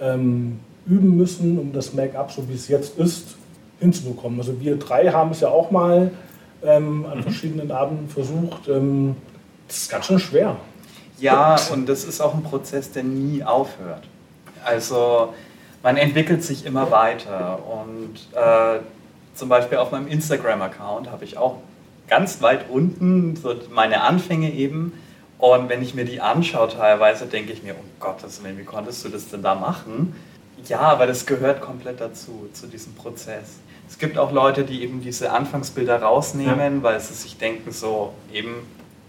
ähm, 0.00 0.60
üben 0.86 1.16
müssen, 1.16 1.58
um 1.58 1.72
das 1.72 1.92
Make-up, 1.92 2.30
so 2.30 2.48
wie 2.48 2.54
es 2.54 2.68
jetzt 2.68 2.98
ist, 2.98 3.36
hinzubekommen? 3.80 4.38
Also 4.38 4.60
wir 4.60 4.76
drei 4.76 5.08
haben 5.10 5.30
es 5.30 5.40
ja 5.40 5.48
auch 5.48 5.70
mal 5.70 6.10
ähm, 6.62 7.06
an 7.06 7.18
mhm. 7.18 7.22
verschiedenen 7.22 7.70
Abenden 7.70 8.08
versucht. 8.08 8.68
Ähm, 8.68 9.16
das 9.66 9.78
ist 9.78 9.90
ganz 9.90 10.06
schön 10.06 10.18
schwer. 10.18 10.56
Ja, 11.18 11.56
und 11.72 11.88
das 11.88 12.04
ist 12.04 12.20
auch 12.20 12.34
ein 12.34 12.42
Prozess, 12.42 12.92
der 12.92 13.02
nie 13.02 13.42
aufhört. 13.42 14.04
Also 14.64 15.34
man 15.82 15.96
entwickelt 15.96 16.42
sich 16.42 16.64
immer 16.64 16.90
weiter 16.90 17.58
und 17.66 18.14
äh, 18.34 18.80
zum 19.34 19.48
Beispiel 19.48 19.78
auf 19.78 19.92
meinem 19.92 20.08
Instagram-Account 20.08 21.10
habe 21.10 21.24
ich 21.24 21.36
auch 21.36 21.58
ganz 22.08 22.42
weit 22.42 22.68
unten 22.70 23.36
so 23.36 23.54
meine 23.70 24.02
Anfänge 24.02 24.52
eben. 24.52 24.92
Und 25.38 25.68
wenn 25.68 25.82
ich 25.82 25.94
mir 25.94 26.04
die 26.04 26.20
anschaue 26.20 26.68
teilweise, 26.68 27.26
denke 27.26 27.52
ich 27.52 27.62
mir, 27.62 27.74
um 27.74 27.84
Gottes 28.00 28.42
Willen, 28.42 28.58
wie 28.58 28.64
konntest 28.64 29.04
du 29.04 29.08
das 29.08 29.28
denn 29.28 29.42
da 29.42 29.54
machen? 29.54 30.14
Ja, 30.66 30.80
aber 30.80 31.06
das 31.06 31.26
gehört 31.26 31.60
komplett 31.60 32.00
dazu, 32.00 32.48
zu 32.52 32.66
diesem 32.66 32.94
Prozess. 32.94 33.60
Es 33.88 33.98
gibt 33.98 34.18
auch 34.18 34.32
Leute, 34.32 34.64
die 34.64 34.82
eben 34.82 35.00
diese 35.00 35.32
Anfangsbilder 35.32 36.02
rausnehmen, 36.02 36.76
ja. 36.76 36.82
weil 36.82 37.00
sie 37.00 37.14
sich 37.14 37.38
denken, 37.38 37.72
so 37.72 38.12
eben, 38.32 38.54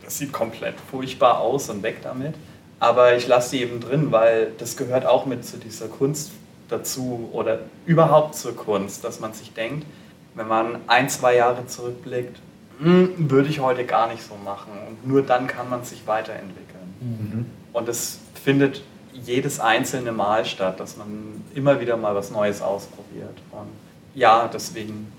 das 0.04 0.18
sieht 0.18 0.32
komplett 0.32 0.76
furchtbar 0.90 1.40
aus 1.40 1.70
und 1.70 1.84
weg 1.84 1.98
damit. 2.02 2.36
Aber 2.80 3.16
ich 3.16 3.28
lasse 3.28 3.58
die 3.58 3.62
eben 3.62 3.82
drin, 3.82 4.12
weil 4.12 4.52
das 4.58 4.78
gehört 4.78 5.06
auch 5.06 5.26
mit 5.26 5.46
zu 5.46 5.58
dieser 5.58 5.88
Kunst 5.88 6.32
dazu 6.70 7.30
oder 7.34 7.60
überhaupt 7.86 8.36
zur 8.36 8.56
Kunst, 8.56 9.04
dass 9.04 9.20
man 9.20 9.34
sich 9.34 9.54
denkt, 9.54 9.86
wenn 10.36 10.48
man 10.48 10.78
ein, 10.88 11.10
zwei 11.10 11.36
Jahre 11.36 11.66
zurückblickt, 11.68 12.38
hm, 12.80 13.30
würde 13.30 13.50
ich 13.50 13.60
heute 13.60 13.86
gar 13.86 14.08
nicht 14.08 14.24
so 14.24 14.36
machen. 14.36 14.72
Und 14.88 15.06
nur 15.06 15.22
dann 15.22 15.48
kann 15.48 15.70
man 15.70 15.84
sich 15.84 16.08
weiterentwickeln. 16.08 16.96
Mhm. 17.02 17.46
Und 17.74 17.90
es 17.90 18.20
findet 18.42 18.82
jedes 19.14 19.60
einzelne 19.60 20.14
Mal 20.14 20.46
statt, 20.46 20.80
dass 20.80 20.96
man 20.96 21.44
immer 21.54 21.82
wieder 21.82 21.98
mal 21.98 22.16
was 22.16 22.32
Neues 22.32 22.62
ausprobiert. 22.62 23.36
Und 23.52 23.68
ja, 24.16 24.50
deswegen 24.52 25.12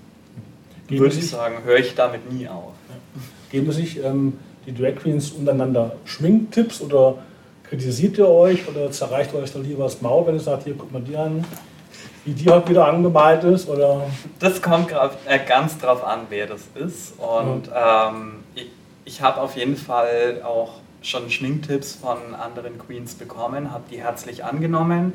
Geben 0.87 1.01
würde 1.01 1.15
ich 1.15 1.29
sagen, 1.29 1.63
höre 1.63 1.77
ich 1.77 1.95
damit 1.95 2.31
nie 2.31 2.47
auf. 2.47 2.73
Ja. 2.89 3.21
Geben 3.51 3.71
sich 3.71 4.03
ähm, 4.03 4.37
die 4.65 4.73
Drag 4.73 4.95
Queens 4.95 5.31
untereinander 5.31 5.95
Schminktipps 6.05 6.81
oder 6.81 7.19
kritisiert 7.63 8.17
ihr 8.17 8.27
euch 8.27 8.67
oder 8.67 8.91
zerreicht 8.91 9.33
euch 9.33 9.51
da 9.53 9.59
lieber 9.59 9.85
das 9.85 10.01
Maul, 10.01 10.27
wenn 10.27 10.35
ihr 10.35 10.41
sagt, 10.41 10.63
hier 10.65 10.73
guckt 10.73 10.91
mal 10.91 11.01
die 11.01 11.15
an, 11.15 11.45
wie 12.25 12.33
die 12.33 12.49
heute 12.49 12.69
wieder 12.69 12.87
angemalt 12.87 13.43
ist? 13.45 13.69
Oder? 13.69 14.03
Das 14.39 14.61
kommt 14.61 14.91
äh, 14.91 15.39
ganz 15.47 15.77
drauf 15.77 16.03
an, 16.03 16.21
wer 16.29 16.47
das 16.47 16.61
ist. 16.75 17.13
Und 17.17 17.67
mhm. 17.67 17.73
ähm, 17.73 18.33
ich, 18.55 18.67
ich 19.05 19.21
habe 19.21 19.41
auf 19.41 19.55
jeden 19.55 19.77
Fall 19.77 20.41
auch 20.43 20.73
schon 21.01 21.29
Schminktipps 21.29 21.95
von 21.95 22.35
anderen 22.35 22.77
Queens 22.77 23.15
bekommen, 23.15 23.71
habe 23.71 23.85
die 23.89 24.01
herzlich 24.01 24.43
angenommen. 24.43 25.13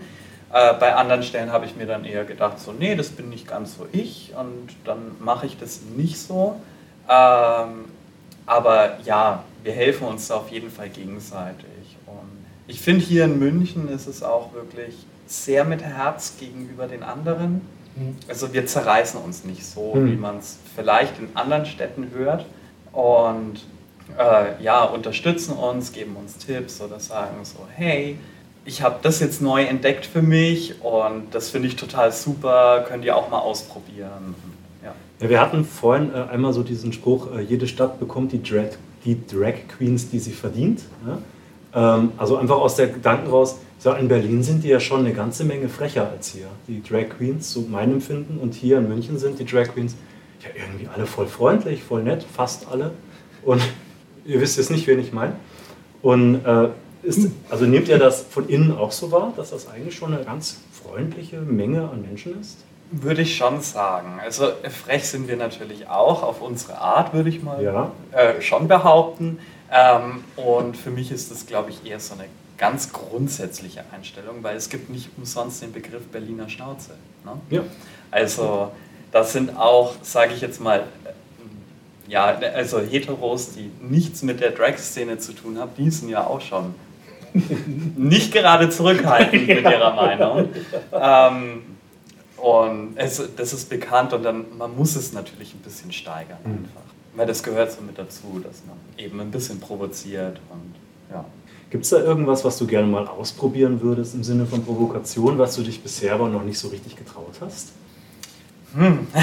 Äh, 0.56 0.72
bei 0.80 0.94
anderen 0.94 1.22
Stellen 1.22 1.52
habe 1.52 1.66
ich 1.66 1.76
mir 1.76 1.84
dann 1.84 2.06
eher 2.06 2.24
gedacht, 2.24 2.58
so, 2.58 2.72
nee, 2.72 2.94
das 2.94 3.10
bin 3.10 3.28
nicht 3.28 3.46
ganz 3.46 3.76
so 3.76 3.86
ich 3.92 4.32
und 4.38 4.68
dann 4.84 5.14
mache 5.20 5.44
ich 5.44 5.58
das 5.58 5.80
nicht 5.82 6.18
so. 6.18 6.58
Ähm, 7.10 7.84
aber 8.46 8.98
ja, 9.04 9.44
wir 9.62 9.72
helfen 9.72 10.06
uns 10.06 10.30
auf 10.30 10.48
jeden 10.48 10.70
Fall 10.70 10.88
gegenseitig. 10.88 11.98
Und 12.06 12.46
ich 12.66 12.80
finde, 12.80 13.04
hier 13.04 13.24
in 13.24 13.38
München 13.38 13.90
ist 13.90 14.06
es 14.06 14.22
auch 14.22 14.54
wirklich 14.54 14.94
sehr 15.26 15.64
mit 15.66 15.82
Herz 15.82 16.36
gegenüber 16.40 16.86
den 16.86 17.02
anderen. 17.02 17.60
Mhm. 17.94 18.16
Also 18.26 18.54
wir 18.54 18.64
zerreißen 18.64 19.20
uns 19.20 19.44
nicht 19.44 19.66
so, 19.66 19.94
mhm. 19.94 20.10
wie 20.10 20.16
man 20.16 20.38
es 20.38 20.58
vielleicht 20.74 21.18
in 21.18 21.28
anderen 21.34 21.66
Städten 21.66 22.12
hört. 22.14 22.46
Und 22.92 23.60
äh, 24.16 24.62
ja, 24.62 24.84
unterstützen 24.84 25.52
uns, 25.52 25.92
geben 25.92 26.16
uns 26.16 26.38
Tipps 26.38 26.80
oder 26.80 26.98
sagen 26.98 27.44
so, 27.44 27.58
hey, 27.74 28.16
ich 28.66 28.82
habe 28.82 28.98
das 29.00 29.20
jetzt 29.20 29.40
neu 29.40 29.62
entdeckt 29.62 30.04
für 30.04 30.22
mich 30.22 30.82
und 30.82 31.32
das 31.32 31.50
finde 31.50 31.68
ich 31.68 31.76
total 31.76 32.12
super, 32.12 32.84
könnt 32.86 33.04
ihr 33.04 33.16
auch 33.16 33.30
mal 33.30 33.38
ausprobieren. 33.38 34.34
Ja. 34.82 34.92
ja 35.20 35.30
wir 35.30 35.40
hatten 35.40 35.64
vorhin 35.64 36.12
äh, 36.12 36.32
einmal 36.32 36.52
so 36.52 36.62
diesen 36.62 36.92
Spruch, 36.92 37.34
äh, 37.34 37.40
jede 37.40 37.68
Stadt 37.68 38.00
bekommt 38.00 38.32
die 38.32 38.42
Drag, 38.42 38.70
die 39.04 39.24
Drag 39.26 39.54
Queens, 39.68 40.10
die 40.10 40.18
sie 40.18 40.32
verdient. 40.32 40.82
Ja? 41.06 41.96
Ähm, 41.96 42.12
also 42.18 42.36
einfach 42.36 42.56
aus 42.56 42.74
der 42.74 42.88
Gedanken 42.88 43.30
raus, 43.30 43.56
so 43.78 43.92
in 43.92 44.08
Berlin 44.08 44.42
sind 44.42 44.64
die 44.64 44.68
ja 44.68 44.80
schon 44.80 45.00
eine 45.00 45.12
ganze 45.12 45.44
Menge 45.44 45.68
frecher 45.68 46.10
als 46.10 46.32
hier, 46.32 46.48
die 46.66 46.82
Drag 46.82 47.10
Queens, 47.16 47.52
so 47.52 47.64
mein 47.70 47.92
Empfinden. 47.92 48.38
Und 48.38 48.54
hier 48.54 48.78
in 48.78 48.88
München 48.88 49.18
sind 49.18 49.38
die 49.38 49.44
Drag 49.44 49.68
Queens 49.68 49.94
ja 50.42 50.50
irgendwie 50.60 50.88
alle 50.92 51.06
voll 51.06 51.28
freundlich, 51.28 51.84
voll 51.84 52.02
nett, 52.02 52.24
fast 52.24 52.66
alle. 52.68 52.90
Und 53.44 53.62
ihr 54.24 54.40
wisst 54.40 54.56
jetzt 54.58 54.72
nicht, 54.72 54.88
wen 54.88 54.98
ich 54.98 55.12
meine. 55.12 55.34
Und 56.02 56.44
äh, 56.44 56.68
ist, 57.06 57.28
also 57.48 57.64
nehmt 57.64 57.88
ihr 57.88 57.98
das 57.98 58.22
von 58.22 58.48
innen 58.48 58.76
auch 58.76 58.92
so 58.92 59.12
wahr, 59.12 59.32
dass 59.36 59.50
das 59.50 59.68
eigentlich 59.68 59.94
schon 59.94 60.12
eine 60.12 60.24
ganz 60.24 60.58
freundliche 60.72 61.40
Menge 61.40 61.88
an 61.88 62.02
Menschen 62.02 62.40
ist? 62.40 62.58
Würde 62.90 63.22
ich 63.22 63.36
schon 63.36 63.60
sagen. 63.60 64.20
Also 64.22 64.48
frech 64.84 65.08
sind 65.08 65.28
wir 65.28 65.36
natürlich 65.36 65.88
auch, 65.88 66.22
auf 66.22 66.40
unsere 66.40 66.78
Art 66.78 67.14
würde 67.14 67.28
ich 67.28 67.42
mal 67.42 67.62
ja. 67.62 67.92
äh, 68.12 68.40
schon 68.40 68.68
behaupten. 68.68 69.38
Ähm, 69.72 70.24
und 70.36 70.76
für 70.76 70.90
mich 70.90 71.10
ist 71.10 71.30
das, 71.30 71.46
glaube 71.46 71.70
ich, 71.70 71.88
eher 71.88 71.98
so 71.98 72.14
eine 72.14 72.24
ganz 72.58 72.92
grundsätzliche 72.92 73.84
Einstellung, 73.92 74.36
weil 74.42 74.56
es 74.56 74.68
gibt 74.68 74.90
nicht 74.90 75.10
umsonst 75.16 75.62
den 75.62 75.72
Begriff 75.72 76.06
Berliner 76.06 76.48
Schnauze. 76.48 76.92
Ne? 77.24 77.32
Ja. 77.50 77.62
Also 78.10 78.70
das 79.12 79.32
sind 79.32 79.56
auch, 79.56 79.94
sage 80.02 80.34
ich 80.34 80.40
jetzt 80.40 80.60
mal, 80.60 80.84
ja, 82.08 82.26
also 82.54 82.80
Heteros, 82.80 83.52
die 83.54 83.70
nichts 83.80 84.22
mit 84.22 84.40
der 84.40 84.52
Drag-Szene 84.52 85.18
zu 85.18 85.32
tun 85.32 85.58
haben, 85.58 85.72
die 85.76 85.90
sind 85.90 86.08
ja 86.08 86.24
auch 86.26 86.40
schon 86.40 86.74
nicht 87.96 88.32
gerade 88.32 88.70
zurückhaltend 88.70 89.46
mit 89.48 89.62
ihrer 89.62 89.94
Meinung. 89.94 90.48
Ähm, 90.92 91.62
und 92.36 92.96
es, 92.96 93.22
das 93.36 93.52
ist 93.52 93.68
bekannt 93.68 94.12
und 94.12 94.22
dann, 94.22 94.44
man 94.58 94.76
muss 94.76 94.94
es 94.96 95.12
natürlich 95.12 95.54
ein 95.54 95.60
bisschen 95.60 95.92
steigern 95.92 96.38
mhm. 96.44 96.52
einfach. 96.52 96.82
Weil 97.14 97.26
das 97.26 97.42
gehört 97.42 97.72
so 97.72 97.80
mit 97.80 97.98
dazu, 97.98 98.40
dass 98.44 98.62
man 98.66 98.76
eben 98.98 99.20
ein 99.20 99.30
bisschen 99.30 99.58
provoziert 99.58 100.38
und 100.50 100.74
ja. 101.10 101.24
Gibt 101.70 101.84
es 101.84 101.90
da 101.90 101.98
irgendwas, 101.98 102.44
was 102.44 102.58
du 102.58 102.66
gerne 102.66 102.86
mal 102.86 103.06
ausprobieren 103.06 103.80
würdest 103.80 104.14
im 104.14 104.22
Sinne 104.22 104.46
von 104.46 104.64
Provokation, 104.64 105.38
was 105.38 105.56
du 105.56 105.62
dich 105.62 105.82
bisher 105.82 106.14
aber 106.14 106.28
noch 106.28 106.44
nicht 106.44 106.58
so 106.58 106.68
richtig 106.68 106.94
getraut 106.94 107.34
hast? 107.40 107.72
Hm. 108.74 109.06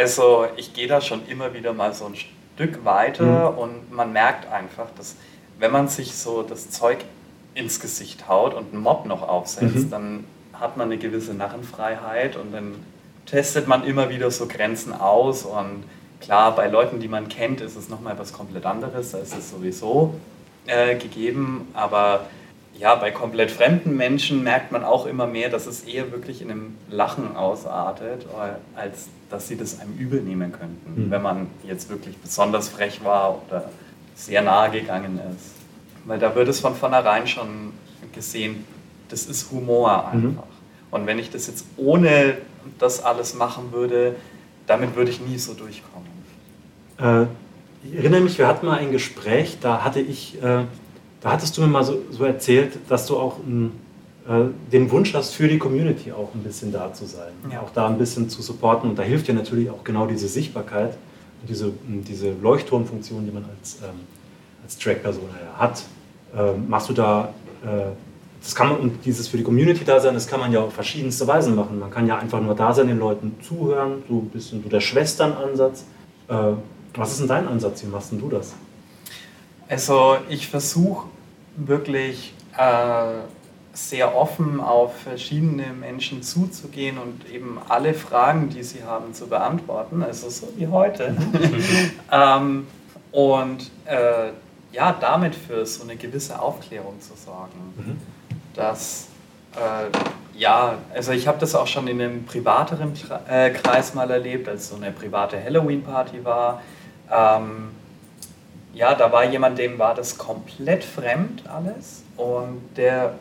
Also 0.00 0.46
ich 0.56 0.72
gehe 0.72 0.86
da 0.86 1.00
schon 1.00 1.26
immer 1.26 1.52
wieder 1.52 1.72
mal 1.72 1.92
so 1.92 2.06
ein 2.06 2.14
Stück 2.14 2.84
weiter 2.84 3.52
mhm. 3.52 3.58
und 3.58 3.92
man 3.92 4.12
merkt 4.12 4.50
einfach, 4.50 4.86
dass 4.96 5.16
wenn 5.60 5.70
man 5.70 5.88
sich 5.88 6.14
so 6.14 6.42
das 6.42 6.70
Zeug 6.70 6.98
ins 7.54 7.80
Gesicht 7.80 8.28
haut 8.28 8.54
und 8.54 8.72
einen 8.72 8.82
Mob 8.82 9.06
noch 9.06 9.22
aufsetzt, 9.22 9.76
mhm. 9.76 9.90
dann 9.90 10.24
hat 10.54 10.76
man 10.76 10.88
eine 10.88 10.98
gewisse 10.98 11.34
Narrenfreiheit 11.34 12.36
und 12.36 12.52
dann 12.52 12.74
testet 13.26 13.68
man 13.68 13.84
immer 13.84 14.10
wieder 14.10 14.30
so 14.30 14.46
Grenzen 14.46 14.92
aus 14.92 15.44
und 15.44 15.84
klar, 16.20 16.54
bei 16.54 16.68
Leuten, 16.68 17.00
die 17.00 17.08
man 17.08 17.28
kennt, 17.28 17.60
ist 17.60 17.76
es 17.76 17.88
nochmal 17.88 18.18
was 18.18 18.32
komplett 18.32 18.66
anderes, 18.66 19.12
da 19.12 19.18
ist 19.18 19.36
es 19.36 19.50
sowieso 19.50 20.14
äh, 20.66 20.96
gegeben, 20.96 21.68
aber 21.74 22.26
ja, 22.78 22.94
bei 22.94 23.10
komplett 23.10 23.50
fremden 23.50 23.96
Menschen 23.96 24.42
merkt 24.42 24.72
man 24.72 24.84
auch 24.84 25.06
immer 25.06 25.26
mehr, 25.26 25.50
dass 25.50 25.66
es 25.66 25.82
eher 25.82 26.12
wirklich 26.12 26.40
in 26.40 26.50
einem 26.50 26.78
Lachen 26.88 27.36
ausartet, 27.36 28.26
als 28.74 29.08
dass 29.28 29.48
sie 29.48 29.56
das 29.56 29.80
einem 29.80 29.96
übel 29.98 30.22
nehmen 30.22 30.52
könnten, 30.52 31.06
mhm. 31.06 31.10
wenn 31.10 31.22
man 31.22 31.46
jetzt 31.62 31.90
wirklich 31.90 32.16
besonders 32.16 32.70
frech 32.70 33.04
war 33.04 33.42
oder 33.46 33.70
sehr 34.24 34.42
nahe 34.42 34.70
gegangen 34.70 35.18
ist. 35.34 35.52
Weil 36.04 36.18
da 36.18 36.34
wird 36.34 36.48
es 36.48 36.60
von 36.60 36.74
vornherein 36.74 37.26
schon 37.26 37.72
gesehen, 38.12 38.64
das 39.08 39.26
ist 39.26 39.50
Humor 39.50 40.10
mhm. 40.12 40.26
einfach. 40.26 40.44
Mhm. 40.44 40.90
Und 40.90 41.06
wenn 41.06 41.18
ich 41.18 41.30
das 41.30 41.46
jetzt 41.46 41.64
ohne 41.76 42.38
das 42.78 43.02
alles 43.02 43.34
machen 43.34 43.72
würde, 43.72 44.16
damit 44.66 44.96
würde 44.96 45.10
ich 45.10 45.20
nie 45.20 45.38
so 45.38 45.54
durchkommen. 45.54 46.08
Äh, 46.98 47.26
ich 47.86 47.96
erinnere 47.96 48.20
mich, 48.20 48.38
wir 48.38 48.46
hatten 48.46 48.66
mal 48.66 48.78
ein 48.78 48.92
Gespräch, 48.92 49.58
da 49.60 49.84
hatte 49.84 50.00
ich 50.00 50.42
äh, 50.42 50.64
da 51.20 51.32
hattest 51.32 51.56
du 51.56 51.62
mir 51.62 51.68
mal 51.68 51.84
so, 51.84 52.02
so 52.10 52.24
erzählt, 52.24 52.78
dass 52.88 53.06
du 53.06 53.18
auch 53.18 53.38
ein, 53.38 53.72
äh, 54.26 54.44
den 54.72 54.90
Wunsch 54.90 55.14
hast, 55.14 55.32
für 55.34 55.48
die 55.48 55.58
Community 55.58 56.12
auch 56.12 56.34
ein 56.34 56.42
bisschen 56.42 56.72
da 56.72 56.92
zu 56.92 57.04
sein. 57.04 57.32
Ja. 57.52 57.60
Auch 57.60 57.70
da 57.70 57.86
ein 57.88 57.98
bisschen 57.98 58.30
zu 58.30 58.42
supporten. 58.42 58.90
Und 58.90 58.98
da 58.98 59.02
hilft 59.02 59.28
ja 59.28 59.34
natürlich 59.34 59.70
auch 59.70 59.84
genau 59.84 60.06
diese 60.06 60.28
Sichtbarkeit 60.28 60.96
diese, 61.48 61.72
diese 61.86 62.32
Leuchtturmfunktion, 62.32 63.24
die 63.24 63.32
man 63.32 63.44
als, 63.44 63.78
ähm, 63.82 64.00
als 64.62 64.78
Track-Person 64.78 65.28
hat. 65.56 65.82
Ähm, 66.36 66.68
machst 66.68 66.88
du 66.88 66.92
da, 66.92 67.32
äh, 67.64 67.90
das 68.42 68.54
kann 68.54 68.68
man, 68.68 68.78
und 68.78 69.04
dieses 69.04 69.28
für 69.28 69.36
die 69.36 69.42
Community 69.42 69.84
da 69.84 70.00
sein, 70.00 70.14
das 70.14 70.26
kann 70.26 70.40
man 70.40 70.52
ja 70.52 70.60
auf 70.60 70.72
verschiedenste 70.72 71.26
Weisen 71.26 71.54
machen. 71.54 71.78
Man 71.78 71.90
kann 71.90 72.06
ja 72.06 72.18
einfach 72.18 72.40
nur 72.40 72.54
da 72.54 72.72
sein, 72.72 72.86
den 72.86 72.98
Leuten 72.98 73.36
zuhören, 73.42 74.02
so 74.08 74.18
ein 74.18 74.28
bisschen 74.28 74.62
so 74.62 74.68
der 74.68 74.80
Schwesternansatz. 74.80 75.84
Äh, 76.28 76.52
was 76.94 77.12
ist 77.12 77.20
denn 77.20 77.28
dein 77.28 77.48
Ansatz? 77.48 77.82
Wie 77.82 77.88
machst 77.88 78.12
denn 78.12 78.20
du 78.20 78.28
das? 78.28 78.54
Also 79.68 80.16
ich 80.28 80.48
versuche 80.48 81.06
wirklich 81.56 82.34
äh, 82.56 83.20
sehr 83.72 84.16
offen 84.16 84.60
auf 84.60 84.96
verschiedene 84.96 85.72
Menschen 85.72 86.22
zuzugehen 86.22 86.98
und 86.98 87.28
eben 87.30 87.58
alle 87.68 87.94
Fragen, 87.94 88.50
die 88.50 88.62
sie 88.62 88.82
haben, 88.82 89.14
zu 89.14 89.28
beantworten, 89.28 90.02
also 90.02 90.28
so 90.28 90.48
wie 90.56 90.66
heute. 90.66 91.16
ähm, 92.12 92.66
und 93.12 93.70
äh, 93.84 94.30
ja, 94.72 94.96
damit 95.00 95.34
für 95.34 95.64
so 95.66 95.84
eine 95.84 95.96
gewisse 95.96 96.40
Aufklärung 96.40 97.00
zu 97.00 97.14
sorgen. 97.14 97.74
Mhm. 97.76 97.98
Dass, 98.54 99.06
äh, 99.54 100.38
ja, 100.38 100.78
also 100.94 101.12
ich 101.12 101.28
habe 101.28 101.38
das 101.38 101.54
auch 101.54 101.66
schon 101.66 101.86
in 101.86 102.00
einem 102.00 102.24
privateren 102.24 102.92
äh, 103.28 103.50
Kreis 103.50 103.94
mal 103.94 104.10
erlebt, 104.10 104.48
als 104.48 104.68
so 104.68 104.76
eine 104.76 104.90
private 104.90 105.42
Halloween-Party 105.42 106.24
war. 106.24 106.62
Ähm, 107.10 107.70
ja, 108.72 108.94
da 108.94 109.10
war 109.10 109.24
jemand, 109.24 109.58
dem 109.58 109.78
war 109.78 109.94
das 109.94 110.16
komplett 110.16 110.84
fremd 110.84 111.42
alles 111.48 112.04
und 112.16 112.60
der 112.76 113.14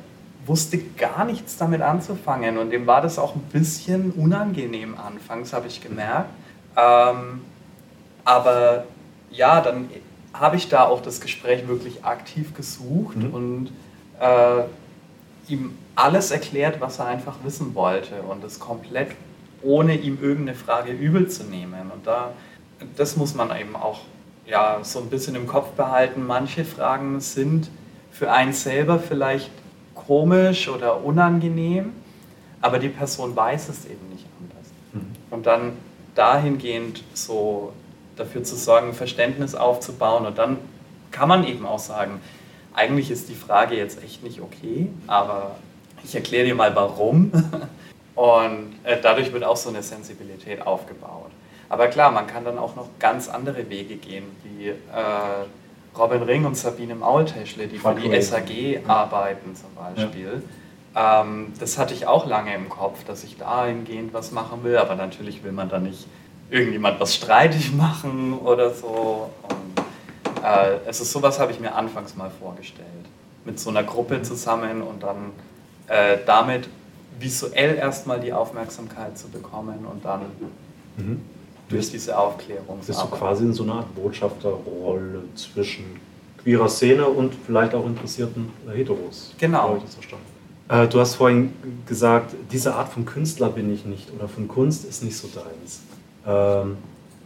wusste 0.49 0.79
gar 0.79 1.23
nichts 1.25 1.57
damit 1.57 1.81
anzufangen 1.81 2.57
und 2.57 2.71
dem 2.71 2.87
war 2.87 3.01
das 3.01 3.19
auch 3.19 3.35
ein 3.35 3.41
bisschen 3.53 4.11
unangenehm 4.11 4.97
anfangs, 4.97 5.53
habe 5.53 5.67
ich 5.67 5.79
gemerkt. 5.79 6.29
Ähm, 6.75 7.41
aber 8.25 8.85
ja, 9.31 9.61
dann 9.61 9.89
habe 10.33 10.57
ich 10.57 10.67
da 10.67 10.85
auch 10.85 11.01
das 11.01 11.21
Gespräch 11.21 11.67
wirklich 11.67 12.03
aktiv 12.03 12.53
gesucht 12.55 13.17
mhm. 13.17 13.33
und 13.33 13.71
äh, 14.19 14.63
ihm 15.51 15.77
alles 15.95 16.31
erklärt, 16.31 16.81
was 16.81 16.99
er 16.99 17.05
einfach 17.05 17.35
wissen 17.43 17.75
wollte 17.75 18.21
und 18.23 18.43
das 18.43 18.59
komplett 18.59 19.11
ohne 19.61 19.95
ihm 19.95 20.17
irgendeine 20.21 20.57
Frage 20.57 20.91
übel 20.91 21.27
zu 21.27 21.43
nehmen. 21.43 21.91
Und 21.93 22.07
da, 22.07 22.31
das 22.95 23.17
muss 23.17 23.35
man 23.35 23.55
eben 23.57 23.75
auch 23.75 24.01
ja, 24.45 24.79
so 24.81 24.99
ein 24.99 25.09
bisschen 25.09 25.35
im 25.35 25.47
Kopf 25.47 25.71
behalten. 25.71 26.25
Manche 26.25 26.65
Fragen 26.65 27.19
sind 27.19 27.69
für 28.11 28.31
einen 28.31 28.53
selber 28.53 28.99
vielleicht 28.99 29.51
komisch 30.09 30.67
oder 30.67 31.03
unangenehm, 31.05 31.93
aber 32.61 32.79
die 32.79 32.89
Person 32.89 33.35
weiß 33.35 33.69
es 33.69 33.85
eben 33.85 34.09
nicht 34.09 34.25
anders. 34.39 34.67
Mhm. 34.91 35.15
Und 35.29 35.45
dann 35.45 35.73
dahingehend 36.15 37.03
so 37.13 37.73
dafür 38.15 38.43
zu 38.43 38.55
sorgen, 38.55 38.93
Verständnis 38.93 39.53
aufzubauen 39.53 40.25
und 40.25 40.39
dann 40.39 40.57
kann 41.11 41.29
man 41.29 41.45
eben 41.45 41.63
auch 41.67 41.77
sagen, 41.77 42.19
eigentlich 42.73 43.11
ist 43.11 43.29
die 43.29 43.35
Frage 43.35 43.75
jetzt 43.75 44.03
echt 44.03 44.23
nicht 44.23 44.41
okay, 44.41 44.89
aber 45.05 45.57
ich 46.03 46.15
erkläre 46.15 46.45
dir 46.45 46.55
mal 46.55 46.75
warum. 46.75 47.31
Und 48.15 48.75
äh, 48.83 48.97
dadurch 49.01 49.31
wird 49.31 49.45
auch 49.45 49.55
so 49.55 49.69
eine 49.69 49.81
Sensibilität 49.81 50.65
aufgebaut. 50.65 51.31
Aber 51.69 51.87
klar, 51.87 52.11
man 52.11 52.27
kann 52.27 52.43
dann 52.43 52.57
auch 52.57 52.75
noch 52.75 52.87
ganz 52.99 53.29
andere 53.29 53.69
Wege 53.69 53.95
gehen, 53.95 54.25
wie 54.43 54.69
äh, 54.69 54.75
Robin 55.97 56.23
Ring 56.23 56.45
und 56.45 56.55
Sabine 56.55 56.95
Maultäschle, 56.95 57.67
die 57.67 57.77
für 57.77 57.95
die 57.95 58.21
SAG 58.21 58.81
arbeiten 58.87 59.55
zum 59.55 59.73
Beispiel. 59.75 60.43
Ja. 60.95 61.21
Ähm, 61.21 61.53
das 61.59 61.77
hatte 61.77 61.93
ich 61.93 62.07
auch 62.07 62.25
lange 62.27 62.53
im 62.53 62.69
Kopf, 62.69 63.03
dass 63.03 63.23
ich 63.23 63.37
dahingehend 63.37 64.13
was 64.13 64.31
machen 64.31 64.63
will, 64.63 64.77
aber 64.77 64.95
natürlich 64.95 65.43
will 65.43 65.51
man 65.51 65.69
da 65.69 65.79
nicht 65.79 66.07
irgendjemand 66.49 66.99
was 66.99 67.15
streitig 67.15 67.73
machen 67.75 68.37
oder 68.37 68.73
so. 68.73 69.29
Und, 69.43 70.43
äh, 70.43 70.77
es 70.87 71.01
ist 71.01 71.11
sowas, 71.11 71.39
habe 71.39 71.51
ich 71.51 71.59
mir 71.59 71.75
anfangs 71.75 72.15
mal 72.15 72.29
vorgestellt. 72.29 72.87
Mit 73.45 73.59
so 73.59 73.69
einer 73.69 73.83
Gruppe 73.83 74.21
zusammen 74.21 74.81
und 74.81 75.03
dann 75.03 75.31
äh, 75.87 76.17
damit 76.25 76.69
visuell 77.19 77.75
erstmal 77.75 78.19
die 78.19 78.33
Aufmerksamkeit 78.33 79.17
zu 79.17 79.27
bekommen 79.29 79.85
und 79.85 80.05
dann 80.05 80.21
mhm. 80.97 81.21
Durch 81.69 81.91
diese 81.91 82.17
Aufklärung. 82.17 82.79
Bist 82.85 83.01
du 83.01 83.07
quasi 83.07 83.45
in 83.45 83.53
so 83.53 83.63
einer 83.63 83.75
Art 83.75 83.95
Botschafterrolle 83.95 85.23
zwischen 85.35 85.85
queerer 86.41 86.67
Szene 86.67 87.07
und 87.07 87.33
vielleicht 87.45 87.73
auch 87.73 87.85
interessierten 87.85 88.51
Heteros? 88.67 89.33
Genau. 89.37 89.81
Äh, 90.67 90.87
du 90.87 90.99
hast 90.99 91.15
vorhin 91.15 91.53
gesagt, 91.85 92.35
diese 92.51 92.75
Art 92.75 92.89
von 92.89 93.05
Künstler 93.05 93.49
bin 93.49 93.73
ich 93.73 93.85
nicht 93.85 94.11
oder 94.13 94.27
von 94.27 94.47
Kunst 94.47 94.85
ist 94.85 95.03
nicht 95.03 95.17
so 95.17 95.27
deins. 95.27 95.81
Ähm, 96.27 96.77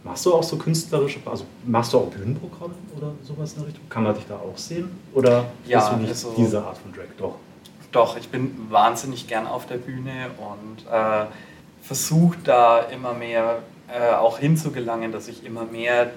machst 0.02 0.26
du 0.26 0.34
auch 0.34 0.42
so 0.42 0.56
künstlerische, 0.56 1.18
also 1.24 1.44
machst 1.66 1.92
du 1.92 1.98
auch 1.98 2.06
Bühnenprogramme 2.06 2.74
oder 2.96 3.12
sowas 3.22 3.52
in 3.54 3.60
der 3.60 3.68
Richtung? 3.68 3.88
Kann 3.88 4.04
man 4.04 4.14
dich 4.14 4.24
da 4.26 4.36
auch 4.36 4.56
sehen? 4.56 4.90
Oder 5.14 5.46
ja, 5.66 5.78
bist 5.78 5.92
du 5.92 5.96
nicht 5.96 6.10
also, 6.10 6.34
diese 6.36 6.62
Art 6.62 6.78
von 6.78 6.92
Drag? 6.92 7.04
Doch. 7.18 7.36
Doch, 7.92 8.16
ich 8.16 8.28
bin 8.28 8.66
wahnsinnig 8.70 9.28
gern 9.28 9.46
auf 9.46 9.66
der 9.66 9.76
Bühne 9.76 10.30
und 10.38 10.90
äh, 10.90 11.26
versuche 11.80 12.36
da 12.42 12.80
immer 12.80 13.12
mehr 13.12 13.58
äh, 13.88 14.14
auch 14.14 14.38
hinzugelangen, 14.38 15.12
dass 15.12 15.28
ich 15.28 15.44
immer 15.44 15.64
mehr 15.64 16.10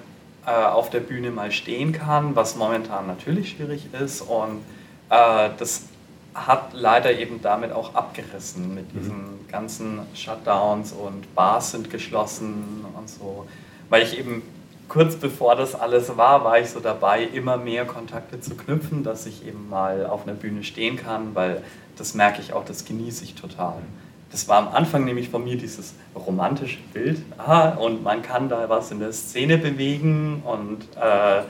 äh, 0.46 0.50
auf 0.50 0.90
der 0.90 1.00
Bühne 1.00 1.30
mal 1.30 1.52
stehen 1.52 1.92
kann, 1.92 2.34
was 2.34 2.56
momentan 2.56 3.06
natürlich 3.06 3.50
schwierig 3.50 3.88
ist. 3.92 4.22
Und 4.22 4.62
äh, 5.10 5.50
das 5.58 5.82
hat 6.34 6.72
leider 6.72 7.18
eben 7.18 7.42
damit 7.42 7.72
auch 7.72 7.94
abgerissen 7.94 8.74
mit 8.74 8.94
mhm. 8.94 8.98
diesen 8.98 9.48
ganzen 9.48 10.00
Shutdowns 10.14 10.92
und 10.92 11.34
Bars 11.34 11.72
sind 11.72 11.90
geschlossen 11.90 12.84
und 12.96 13.08
so, 13.08 13.46
weil 13.88 14.02
ich 14.02 14.18
eben 14.18 14.42
kurz 14.88 15.16
bevor 15.16 15.54
das 15.56 15.74
alles 15.74 16.16
war, 16.16 16.44
war 16.44 16.58
ich 16.58 16.70
so 16.70 16.80
dabei, 16.80 17.22
immer 17.24 17.56
mehr 17.56 17.84
Kontakte 17.84 18.40
zu 18.40 18.54
knüpfen, 18.56 19.04
dass 19.04 19.26
ich 19.26 19.46
eben 19.46 19.68
mal 19.68 20.06
auf 20.06 20.26
einer 20.26 20.36
Bühne 20.36 20.64
stehen 20.64 20.96
kann, 20.96 21.34
weil 21.34 21.62
das 21.96 22.14
merke 22.14 22.40
ich 22.40 22.52
auch, 22.52 22.64
das 22.64 22.84
genieße 22.84 23.24
ich 23.24 23.34
total. 23.34 23.76
Das 24.30 24.46
war 24.46 24.58
am 24.58 24.68
Anfang 24.68 25.04
nämlich 25.04 25.30
von 25.30 25.44
mir 25.44 25.56
dieses 25.56 25.94
romantische 26.14 26.78
Bild, 26.92 27.20
aha, 27.38 27.70
und 27.70 28.02
man 28.02 28.22
kann 28.22 28.48
da 28.48 28.68
was 28.68 28.90
in 28.90 29.00
der 29.00 29.12
Szene 29.12 29.56
bewegen 29.56 30.42
und 30.44 30.82
äh, 31.00 31.42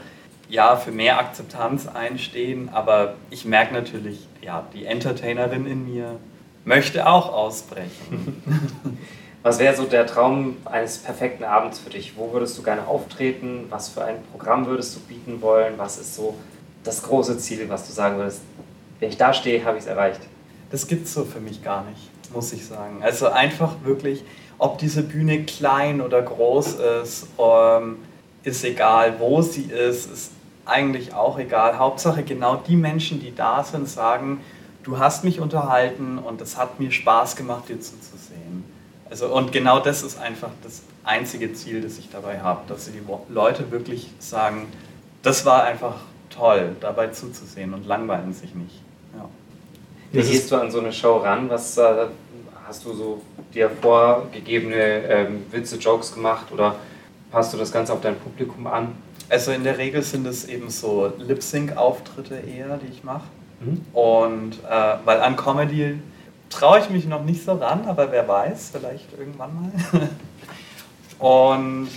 ja, 0.48 0.76
für 0.76 0.92
mehr 0.92 1.18
Akzeptanz 1.18 1.86
einstehen, 1.88 2.70
aber 2.72 3.14
ich 3.30 3.44
merke 3.44 3.74
natürlich, 3.74 4.26
ja, 4.42 4.64
die 4.72 4.86
Entertainerin 4.86 5.66
in 5.66 5.92
mir 5.92 6.18
möchte 6.64 7.06
auch 7.06 7.32
ausbrechen. 7.32 8.42
Was 9.42 9.58
wäre 9.60 9.74
so 9.76 9.84
der 9.84 10.06
Traum 10.06 10.56
eines 10.64 10.98
perfekten 10.98 11.44
Abends 11.44 11.78
für 11.78 11.90
dich? 11.90 12.16
Wo 12.16 12.32
würdest 12.32 12.58
du 12.58 12.62
gerne 12.62 12.86
auftreten? 12.86 13.66
Was 13.70 13.88
für 13.88 14.04
ein 14.04 14.16
Programm 14.32 14.66
würdest 14.66 14.96
du 14.96 15.00
bieten 15.00 15.40
wollen? 15.40 15.74
Was 15.76 15.96
ist 15.96 16.16
so 16.16 16.34
das 16.82 17.02
große 17.02 17.38
Ziel, 17.38 17.68
was 17.68 17.86
du 17.86 17.92
sagen 17.92 18.18
würdest? 18.18 18.42
Wenn 18.98 19.08
ich 19.08 19.16
da 19.16 19.32
stehe, 19.32 19.64
habe 19.64 19.78
ich 19.78 19.84
es 19.84 19.88
erreicht. 19.88 20.20
Das 20.70 20.86
gibt 20.86 21.06
es 21.06 21.14
so 21.14 21.24
für 21.24 21.40
mich 21.40 21.62
gar 21.62 21.84
nicht, 21.84 22.10
muss 22.32 22.52
ich 22.52 22.66
sagen. 22.66 23.02
Also 23.02 23.28
einfach 23.28 23.76
wirklich, 23.84 24.24
ob 24.58 24.78
diese 24.78 25.02
Bühne 25.02 25.44
klein 25.44 26.00
oder 26.00 26.22
groß 26.22 26.76
ist, 27.02 27.28
ähm, 27.38 27.96
ist 28.42 28.64
egal. 28.64 29.18
Wo 29.18 29.42
sie 29.42 29.64
ist, 29.64 30.10
ist 30.10 30.32
eigentlich 30.64 31.14
auch 31.14 31.38
egal. 31.38 31.78
Hauptsache 31.78 32.22
genau 32.22 32.56
die 32.56 32.76
Menschen, 32.76 33.20
die 33.20 33.34
da 33.34 33.64
sind, 33.64 33.88
sagen, 33.88 34.40
du 34.82 34.98
hast 34.98 35.24
mich 35.24 35.40
unterhalten 35.40 36.18
und 36.18 36.40
es 36.40 36.56
hat 36.56 36.78
mir 36.80 36.90
Spaß 36.90 37.36
gemacht, 37.36 37.68
dir 37.68 37.80
zuzusehen. 37.80 38.64
Also, 39.10 39.34
und 39.34 39.52
genau 39.52 39.80
das 39.80 40.02
ist 40.02 40.18
einfach 40.18 40.50
das 40.62 40.82
einzige 41.04 41.52
Ziel, 41.54 41.80
das 41.80 41.98
ich 41.98 42.10
dabei 42.10 42.40
habe, 42.40 42.60
dass 42.68 42.86
die 42.86 43.00
Leute 43.28 43.70
wirklich 43.70 44.10
sagen, 44.18 44.66
das 45.22 45.46
war 45.46 45.64
einfach 45.64 45.96
toll, 46.30 46.76
dabei 46.80 47.08
zuzusehen 47.08 47.72
und 47.72 47.86
langweilen 47.86 48.32
sich 48.32 48.54
nicht. 48.54 48.82
Ja. 49.16 49.28
Wie 50.12 50.22
gehst 50.22 50.50
du 50.50 50.56
an 50.56 50.70
so 50.70 50.80
eine 50.80 50.92
Show 50.92 51.18
ran? 51.18 51.50
Was 51.50 51.76
äh, 51.76 52.06
hast 52.66 52.84
du 52.84 52.92
so 52.92 53.22
dir 53.52 53.70
vorgegebene 53.70 54.74
ähm, 54.74 55.46
Witze, 55.50 55.76
Jokes 55.76 56.14
gemacht 56.14 56.46
oder 56.52 56.76
passt 57.30 57.52
du 57.52 57.58
das 57.58 57.72
Ganze 57.72 57.92
auf 57.92 58.00
dein 58.00 58.16
Publikum 58.16 58.66
an? 58.66 58.94
Also 59.28 59.52
in 59.52 59.64
der 59.64 59.76
Regel 59.76 60.02
sind 60.02 60.26
es 60.26 60.46
eben 60.46 60.70
so 60.70 61.12
Lip-Sync-Auftritte 61.18 62.36
eher, 62.36 62.78
die 62.78 62.90
ich 62.90 63.04
mache. 63.04 63.26
Mhm. 63.60 63.84
Und 63.92 64.52
äh, 64.68 64.94
weil 65.04 65.20
an 65.20 65.36
Comedy 65.36 66.00
traue 66.48 66.78
ich 66.78 66.88
mich 66.88 67.06
noch 67.06 67.24
nicht 67.24 67.44
so 67.44 67.52
ran, 67.52 67.86
aber 67.86 68.10
wer 68.10 68.26
weiß, 68.26 68.70
vielleicht 68.72 69.06
irgendwann 69.18 69.54
mal. 69.54 70.08
Und 71.18 71.88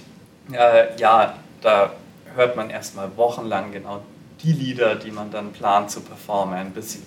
äh, 0.51 0.99
ja, 0.99 1.35
da 1.61 1.93
hört 2.35 2.55
man 2.55 2.69
erstmal 2.69 3.15
wochenlang 3.15 3.71
genau 3.71 4.01
die 4.41 4.51
Lieder, 4.51 4.95
die 4.95 5.11
man 5.11 5.31
dann 5.31 5.51
plant 5.51 5.91
zu 5.91 6.01
performen, 6.01 6.71
bis 6.71 6.93
sie 6.93 6.99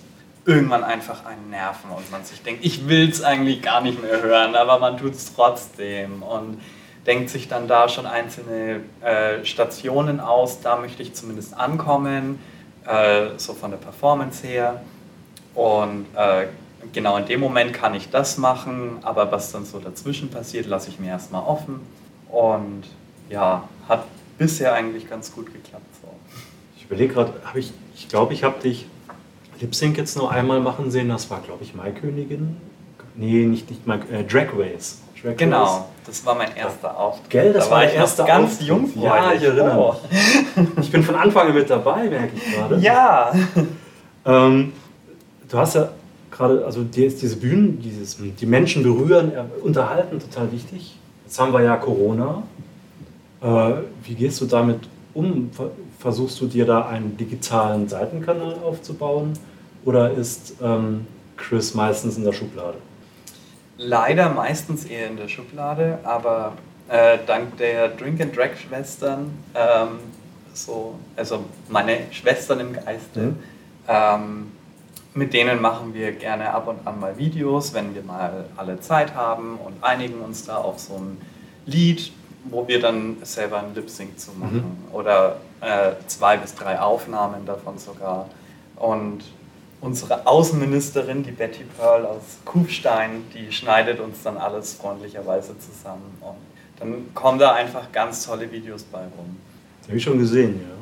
irgendwann 0.46 0.84
einfach 0.84 1.24
einen 1.24 1.50
nerven 1.50 1.90
und 1.90 2.10
man 2.10 2.24
sich 2.24 2.42
denkt, 2.42 2.64
ich 2.64 2.88
will 2.88 3.08
es 3.08 3.22
eigentlich 3.22 3.62
gar 3.62 3.80
nicht 3.80 4.02
mehr 4.02 4.22
hören, 4.22 4.54
aber 4.54 4.78
man 4.78 4.98
tut 4.98 5.14
es 5.14 5.34
trotzdem 5.34 6.22
und 6.22 6.60
denkt 7.06 7.30
sich 7.30 7.48
dann 7.48 7.68
da 7.68 7.88
schon 7.88 8.06
einzelne 8.06 8.80
äh, 9.02 9.44
Stationen 9.44 10.20
aus, 10.20 10.60
da 10.60 10.76
möchte 10.76 11.02
ich 11.02 11.14
zumindest 11.14 11.54
ankommen, 11.54 12.38
äh, 12.86 13.28
so 13.36 13.54
von 13.54 13.70
der 13.70 13.78
Performance 13.78 14.46
her. 14.46 14.82
Und 15.54 16.06
äh, 16.16 16.46
genau 16.92 17.16
in 17.16 17.26
dem 17.26 17.40
Moment 17.40 17.72
kann 17.72 17.94
ich 17.94 18.10
das 18.10 18.38
machen, 18.38 18.98
aber 19.02 19.30
was 19.32 19.52
dann 19.52 19.64
so 19.64 19.78
dazwischen 19.78 20.30
passiert, 20.30 20.66
lasse 20.66 20.90
ich 20.90 20.98
mir 20.98 21.08
erstmal 21.08 21.42
offen. 21.42 21.80
Und 22.30 22.84
ja, 23.30 23.68
hat 23.88 24.04
bisher 24.38 24.74
eigentlich 24.74 25.08
ganz 25.08 25.32
gut 25.32 25.46
geklappt. 25.46 25.86
So. 26.02 26.08
Ich 26.76 26.84
überlege 26.84 27.14
gerade, 27.14 27.32
ich, 27.54 27.72
ich 27.94 28.08
glaube, 28.08 28.34
ich 28.34 28.44
habe 28.44 28.60
dich 28.60 28.86
Lip 29.60 29.74
Sync 29.74 29.96
jetzt 29.96 30.16
nur 30.16 30.30
einmal 30.30 30.60
machen 30.60 30.90
sehen, 30.90 31.08
das 31.08 31.30
war, 31.30 31.40
glaube 31.40 31.64
ich, 31.64 31.74
Maikönigin. 31.74 32.56
Nee, 33.16 33.46
nicht, 33.46 33.70
nicht 33.70 33.86
Mai, 33.86 33.98
äh, 34.10 34.24
Drag 34.24 34.48
Race. 34.56 35.00
Drag 35.22 35.36
genau, 35.36 35.64
Race. 35.64 35.82
das 36.06 36.26
war 36.26 36.34
mein 36.34 36.54
erster 36.56 36.98
Auftritt. 36.98 37.30
Gell, 37.30 37.52
das 37.52 37.66
da 37.66 37.70
war 37.70 37.78
mein 37.78 37.94
erster 37.94 38.24
ganz 38.24 38.60
jung. 38.60 38.90
Ja, 38.96 39.32
ich 39.32 39.42
erinnere 39.42 39.78
oh. 39.78 39.94
mich. 40.56 40.68
Ich 40.80 40.90
bin 40.90 41.02
von 41.02 41.14
Anfang 41.14 41.48
an 41.48 41.54
mit 41.54 41.70
dabei, 41.70 42.08
merke 42.08 42.32
ich 42.36 42.54
gerade. 42.54 42.78
Ja. 42.78 43.32
Ähm, 44.26 44.72
du 45.48 45.58
hast 45.58 45.74
ja 45.74 45.90
gerade, 46.30 46.64
also 46.64 46.82
dir 46.82 47.06
ist 47.06 47.22
diese 47.22 47.36
Bühnen, 47.36 47.80
dieses, 47.80 48.16
die 48.18 48.46
Menschen 48.46 48.82
berühren, 48.82 49.32
unterhalten 49.62 50.18
total 50.18 50.50
wichtig. 50.50 50.96
Jetzt 51.24 51.38
haben 51.38 51.52
wir 51.52 51.62
ja 51.62 51.76
Corona. 51.76 52.42
Äh, 53.42 53.74
wie 54.02 54.14
gehst 54.14 54.40
du 54.40 54.46
damit 54.46 54.80
um? 55.12 55.50
Versuchst 56.04 56.38
du 56.38 56.46
dir 56.46 56.66
da 56.66 56.86
einen 56.86 57.16
digitalen 57.16 57.88
Seitenkanal 57.88 58.56
aufzubauen 58.62 59.32
oder 59.86 60.10
ist 60.10 60.52
ähm, 60.62 61.06
Chris 61.38 61.72
meistens 61.72 62.18
in 62.18 62.24
der 62.24 62.34
Schublade? 62.34 62.76
Leider 63.78 64.28
meistens 64.28 64.84
eher 64.84 65.06
in 65.06 65.16
der 65.16 65.28
Schublade, 65.28 65.98
aber 66.04 66.58
äh, 66.90 67.16
dank 67.26 67.56
der 67.56 67.88
Drink 67.88 68.20
and 68.20 68.36
Drag 68.36 68.50
Schwestern, 68.54 69.30
ähm, 69.54 70.00
so, 70.52 70.96
also 71.16 71.46
meine 71.70 72.00
Schwestern 72.10 72.60
im 72.60 72.74
Geiste, 72.74 73.20
mhm. 73.20 73.36
ähm, 73.88 74.52
mit 75.14 75.32
denen 75.32 75.58
machen 75.58 75.94
wir 75.94 76.12
gerne 76.12 76.52
ab 76.52 76.68
und 76.68 76.86
an 76.86 77.00
mal 77.00 77.16
Videos, 77.16 77.72
wenn 77.72 77.94
wir 77.94 78.02
mal 78.02 78.44
alle 78.58 78.78
Zeit 78.78 79.14
haben 79.14 79.56
und 79.56 79.82
einigen 79.82 80.20
uns 80.20 80.44
da 80.44 80.58
auf 80.58 80.78
so 80.80 80.96
ein 80.96 81.16
Lied, 81.64 82.12
wo 82.44 82.66
wir 82.68 82.80
dann 82.80 83.16
selber 83.22 83.58
ein 83.58 83.74
Lip 83.74 83.88
Sync 83.88 84.18
zu 84.18 84.32
machen. 84.32 84.86
Mhm. 84.90 84.94
Oder 84.94 85.36
äh, 85.60 85.92
zwei 86.06 86.36
bis 86.36 86.54
drei 86.54 86.78
Aufnahmen 86.78 87.46
davon 87.46 87.78
sogar. 87.78 88.28
Und 88.76 89.24
unsere 89.80 90.26
Außenministerin, 90.26 91.22
die 91.22 91.30
Betty 91.30 91.64
Pearl 91.76 92.06
aus 92.06 92.22
Kufstein, 92.44 93.24
die 93.34 93.52
schneidet 93.52 94.00
uns 94.00 94.22
dann 94.22 94.36
alles 94.36 94.74
freundlicherweise 94.74 95.54
zusammen. 95.58 96.16
Und 96.20 96.36
dann 96.78 97.14
kommen 97.14 97.38
da 97.38 97.52
einfach 97.52 97.92
ganz 97.92 98.26
tolle 98.26 98.50
Videos 98.50 98.82
bei 98.84 99.00
rum. 99.00 99.36
Das 99.80 99.88
habe 99.88 99.98
ich 99.98 100.04
schon 100.04 100.18
gesehen, 100.18 100.60
ja. 100.60 100.74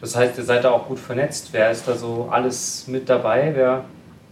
Das 0.00 0.14
heißt, 0.16 0.36
ihr 0.38 0.44
seid 0.44 0.64
da 0.64 0.70
auch 0.70 0.86
gut 0.86 0.98
vernetzt. 0.98 1.48
Wer 1.52 1.70
ist 1.70 1.88
da 1.88 1.96
so 1.96 2.28
alles 2.30 2.86
mit 2.88 3.08
dabei? 3.08 3.52
Wer 3.54 3.84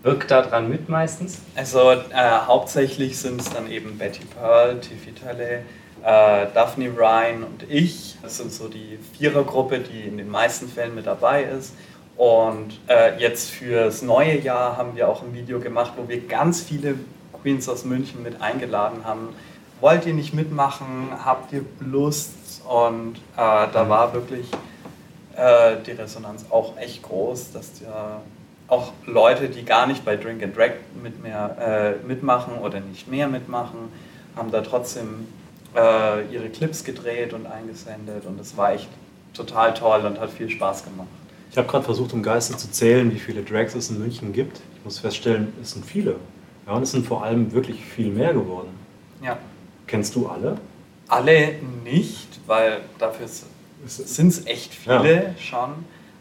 wirkt 0.03 0.31
da 0.31 0.43
dran 0.43 0.69
mit 0.69 0.89
meistens? 0.89 1.39
Also 1.55 1.93
äh, 1.93 2.05
hauptsächlich 2.47 3.19
sind 3.19 3.41
es 3.41 3.51
dann 3.51 3.71
eben 3.71 3.97
Betty 3.97 4.25
Pearl, 4.25 4.81
Tiffy 4.81 5.13
Talley, 5.13 5.61
äh, 6.03 6.47
Daphne 6.53 6.91
Ryan 6.97 7.45
und 7.45 7.65
ich. 7.69 8.17
Das 8.23 8.37
sind 8.39 8.53
so 8.53 8.69
die 8.69 8.99
Vierergruppe, 9.17 9.81
die 9.81 10.03
in 10.03 10.19
den 10.19 10.29
meisten 10.29 10.69
Fällen 10.69 10.95
mit 10.95 11.07
dabei 11.07 11.45
ist. 11.45 11.75
Und 12.17 12.79
äh, 12.89 13.19
jetzt 13.19 13.51
fürs 13.51 14.03
neue 14.03 14.39
Jahr 14.41 14.77
haben 14.77 14.97
wir 14.97 15.09
auch 15.09 15.23
ein 15.23 15.35
Video 15.35 15.61
gemacht, 15.61 15.93
wo 15.97 16.09
wir 16.09 16.27
ganz 16.27 16.61
viele 16.61 16.97
Queens 17.43 17.69
aus 17.69 17.85
München 17.85 18.23
mit 18.23 18.41
eingeladen 18.43 19.05
haben. 19.05 19.31
Wollt 19.81 20.07
ihr 20.07 20.15
nicht 20.15 20.35
mitmachen? 20.35 21.09
Habt 21.25 21.53
ihr 21.53 21.65
Lust? 21.81 22.63
Und 22.69 23.17
äh, 23.17 23.19
da 23.37 23.89
war 23.89 24.13
wirklich 24.13 24.47
äh, 25.37 25.77
die 25.85 25.93
Resonanz 25.93 26.47
auch 26.51 26.77
echt 26.77 27.03
groß, 27.03 27.53
dass 27.53 27.81
ja 27.81 28.21
auch 28.69 28.93
Leute, 29.07 29.49
die 29.49 29.65
gar 29.65 29.87
nicht 29.87 30.05
bei 30.05 30.17
Drink 30.17 30.43
and 30.43 30.57
Drag 30.57 30.73
mit 31.03 31.23
mehr, 31.23 31.99
äh, 32.03 32.07
mitmachen 32.07 32.59
oder 32.59 32.81
nicht 32.81 33.09
mehr 33.09 33.29
mitmachen, 33.29 33.93
haben 34.37 34.51
da 34.51 34.61
trotzdem 34.61 35.27
äh, 35.75 36.27
ihre 36.33 36.49
Clips 36.51 36.85
gedreht 36.85 37.33
und 37.33 37.47
eingesendet 37.47 38.27
und 38.27 38.41
es 38.41 38.57
war 38.57 38.73
echt 38.73 38.89
total 39.35 39.75
toll 39.75 40.05
und 40.05 40.21
hat 40.21 40.31
viel 40.31 40.49
Spaß 40.49 40.85
gemacht. 40.85 41.09
Ich 41.51 41.59
habe 41.59 41.69
gerade 41.69 41.85
versucht, 41.85 42.13
im 42.13 42.23
Geiste 42.23 42.57
zu 42.57 42.71
zählen, 42.71 43.13
wie 43.13 43.19
viele 43.19 43.43
Drags 43.43 43.75
es 43.75 43.91
in 43.91 43.99
München 43.99 44.33
gibt. 44.33 44.61
Ich 44.77 44.85
muss 44.85 44.99
feststellen, 44.99 45.53
es 45.61 45.73
sind 45.73 45.85
viele. 45.85 46.17
Ja, 46.67 46.73
und 46.73 46.83
es 46.83 46.93
sind 46.93 47.07
vor 47.07 47.23
allem 47.25 47.53
wirklich 47.53 47.85
viel 47.85 48.09
mehr 48.09 48.33
geworden. 48.33 48.71
Ja. 49.23 49.39
Kennst 49.87 50.15
du 50.15 50.29
alle? 50.29 50.57
Alle 51.09 51.57
nicht, 51.85 52.41
weil 52.47 52.81
dafür 52.99 53.27
sind 53.87 54.29
es 54.29 54.47
echt 54.47 54.75
viele 54.75 55.15
ja. 55.15 55.39
schon. 55.39 55.71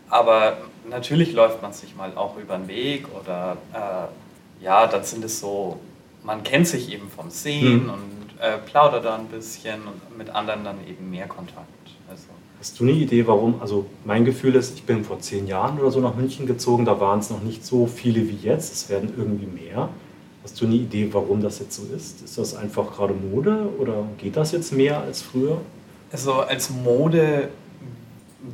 Aber 0.10 0.58
natürlich 0.90 1.32
läuft 1.32 1.62
man 1.62 1.72
sich 1.72 1.96
mal 1.96 2.12
auch 2.18 2.38
über 2.38 2.58
den 2.58 2.68
Weg 2.68 3.06
oder 3.18 3.58
äh, 3.74 4.64
ja, 4.64 4.88
dann 4.88 5.04
sind 5.04 5.24
es 5.24 5.40
so, 5.40 5.80
man 6.24 6.44
kennt 6.44 6.68
sich 6.68 6.92
eben 6.92 7.10
vom 7.10 7.30
Sehen 7.30 7.84
hm. 7.84 7.90
und 7.90 8.21
äh, 8.42 8.58
plaudert 8.58 9.06
da 9.06 9.16
ein 9.16 9.28
bisschen 9.28 9.82
und 9.82 10.18
mit 10.18 10.30
anderen 10.32 10.64
dann 10.64 10.78
eben 10.88 11.10
mehr 11.10 11.28
Kontakt. 11.28 11.68
Also. 12.10 12.26
Hast 12.60 12.80
du 12.80 12.84
eine 12.84 12.94
Idee, 12.94 13.26
warum? 13.28 13.62
Also 13.62 13.86
mein 14.04 14.26
Gefühl 14.26 14.56
ist, 14.56 14.76
ich 14.76 14.84
bin 14.84 15.04
vor 15.04 15.20
zehn 15.20 15.48
Jahren 15.48 15.80
oder 15.80 15.92
so 15.92 16.00
nach 16.00 16.16
München 16.16 16.46
gezogen, 16.46 16.86
da 16.86 17.00
waren 17.00 17.20
es 17.20 17.30
noch 17.30 17.42
nicht 17.42 17.66
so 17.66 17.88
viele 17.88 18.28
wie 18.28 18.38
jetzt, 18.42 18.74
es 18.74 18.90
werden 18.90 19.14
irgendwie 19.16 19.46
mehr. 19.46 19.90
Hast 20.44 20.60
du 20.60 20.66
eine 20.66 20.76
Idee, 20.76 21.10
warum 21.12 21.42
das 21.42 21.60
jetzt 21.60 21.76
so 21.76 21.84
ist? 21.96 22.24
Ist 22.24 22.38
das 22.38 22.56
einfach 22.56 22.92
gerade 22.92 23.14
Mode 23.14 23.70
oder 23.80 24.06
geht 24.18 24.36
das 24.38 24.52
jetzt 24.52 24.74
mehr 24.74 25.00
als 25.02 25.22
früher? 25.22 25.62
Also 26.12 26.34
als 26.34 26.72
Mode 26.72 27.50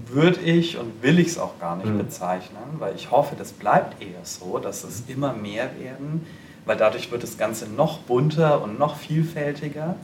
würde 0.07 0.41
ich 0.41 0.77
und 0.77 1.01
will 1.01 1.17
ich 1.17 1.27
es 1.27 1.37
auch 1.37 1.59
gar 1.59 1.77
nicht 1.77 1.87
mhm. 1.87 1.99
bezeichnen, 1.99 2.75
weil 2.79 2.93
ich 2.95 3.09
hoffe, 3.09 3.35
das 3.37 3.53
bleibt 3.53 4.01
eher 4.01 4.23
so, 4.23 4.59
dass 4.59 4.83
es 4.83 5.03
immer 5.07 5.31
mehr 5.31 5.69
werden, 5.79 6.25
weil 6.67 6.77
dadurch 6.77 7.09
wird 7.11 7.23
das 7.23 7.37
Ganze 7.37 7.67
noch 7.67 7.99
bunter 7.99 8.61
und 8.61 8.77
noch 8.77 8.97
vielfältiger. 8.97 9.95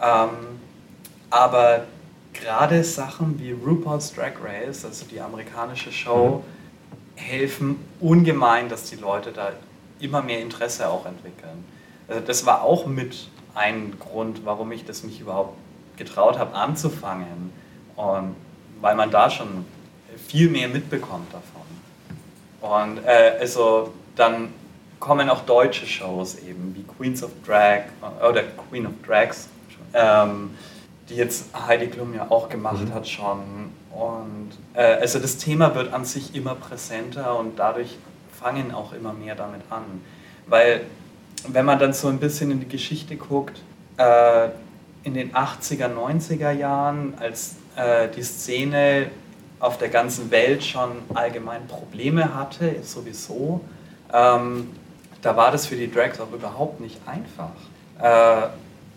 Ähm, 0.00 0.30
aber 1.28 1.84
gerade 2.32 2.82
Sachen 2.84 3.38
wie 3.38 3.52
RuPaul's 3.52 4.14
Drag 4.14 4.32
Race, 4.42 4.84
also 4.84 5.04
die 5.10 5.20
amerikanische 5.20 5.92
Show, 5.92 6.42
mhm. 7.16 7.20
helfen 7.20 7.76
ungemein, 8.00 8.68
dass 8.68 8.84
die 8.84 8.96
Leute 8.96 9.32
da 9.32 9.50
immer 10.00 10.22
mehr 10.22 10.40
Interesse 10.40 10.88
auch 10.88 11.04
entwickeln. 11.06 11.64
Also 12.08 12.20
das 12.24 12.46
war 12.46 12.62
auch 12.62 12.86
mit 12.86 13.28
ein 13.54 13.98
Grund, 13.98 14.44
warum 14.44 14.72
ich 14.72 14.84
das 14.84 15.02
mich 15.02 15.20
überhaupt 15.20 15.56
getraut 15.96 16.38
habe 16.38 16.54
anzufangen. 16.54 17.52
Und 17.96 18.36
weil 18.80 18.94
man 18.94 19.10
da 19.10 19.28
schon 19.28 19.64
viel 20.28 20.48
mehr 20.48 20.68
mitbekommt 20.68 21.32
davon. 21.32 21.62
Und 22.60 23.04
äh, 23.04 23.38
also 23.40 23.92
dann 24.16 24.48
kommen 25.02 25.28
auch 25.28 25.40
deutsche 25.40 25.84
Shows 25.84 26.36
eben, 26.38 26.76
wie 26.76 26.84
Queens 26.84 27.24
of 27.24 27.32
Drag 27.44 27.86
äh, 28.20 28.24
oder 28.24 28.44
Queen 28.70 28.86
of 28.86 28.92
Drags, 29.04 29.48
ähm, 29.94 30.50
die 31.08 31.16
jetzt 31.16 31.46
Heidi 31.66 31.88
Klum 31.88 32.14
ja 32.14 32.30
auch 32.30 32.48
gemacht 32.48 32.86
mhm. 32.86 32.94
hat 32.94 33.08
schon. 33.08 33.40
Und 33.90 34.50
äh, 34.74 34.80
also 35.00 35.18
das 35.18 35.38
Thema 35.38 35.74
wird 35.74 35.92
an 35.92 36.04
sich 36.04 36.36
immer 36.36 36.54
präsenter 36.54 37.36
und 37.36 37.58
dadurch 37.58 37.98
fangen 38.40 38.72
auch 38.72 38.92
immer 38.92 39.12
mehr 39.12 39.34
damit 39.34 39.62
an. 39.70 39.82
Weil 40.46 40.82
wenn 41.48 41.64
man 41.64 41.80
dann 41.80 41.92
so 41.92 42.06
ein 42.06 42.20
bisschen 42.20 42.52
in 42.52 42.60
die 42.60 42.68
Geschichte 42.68 43.16
guckt, 43.16 43.60
äh, 43.96 44.50
in 45.02 45.14
den 45.14 45.32
80er, 45.32 45.88
90er 45.92 46.52
Jahren, 46.52 47.14
als 47.18 47.56
äh, 47.74 48.06
die 48.08 48.22
Szene 48.22 49.10
auf 49.58 49.78
der 49.78 49.88
ganzen 49.88 50.30
Welt 50.30 50.62
schon 50.62 50.92
allgemein 51.12 51.66
Probleme 51.66 52.36
hatte, 52.36 52.76
sowieso, 52.84 53.62
ähm, 54.12 54.68
da 55.22 55.36
war 55.36 55.50
das 55.50 55.66
für 55.66 55.76
die 55.76 55.90
Drags 55.90 56.20
auch 56.20 56.32
überhaupt 56.32 56.80
nicht 56.80 56.98
einfach. 57.06 57.52
Äh, 58.00 58.48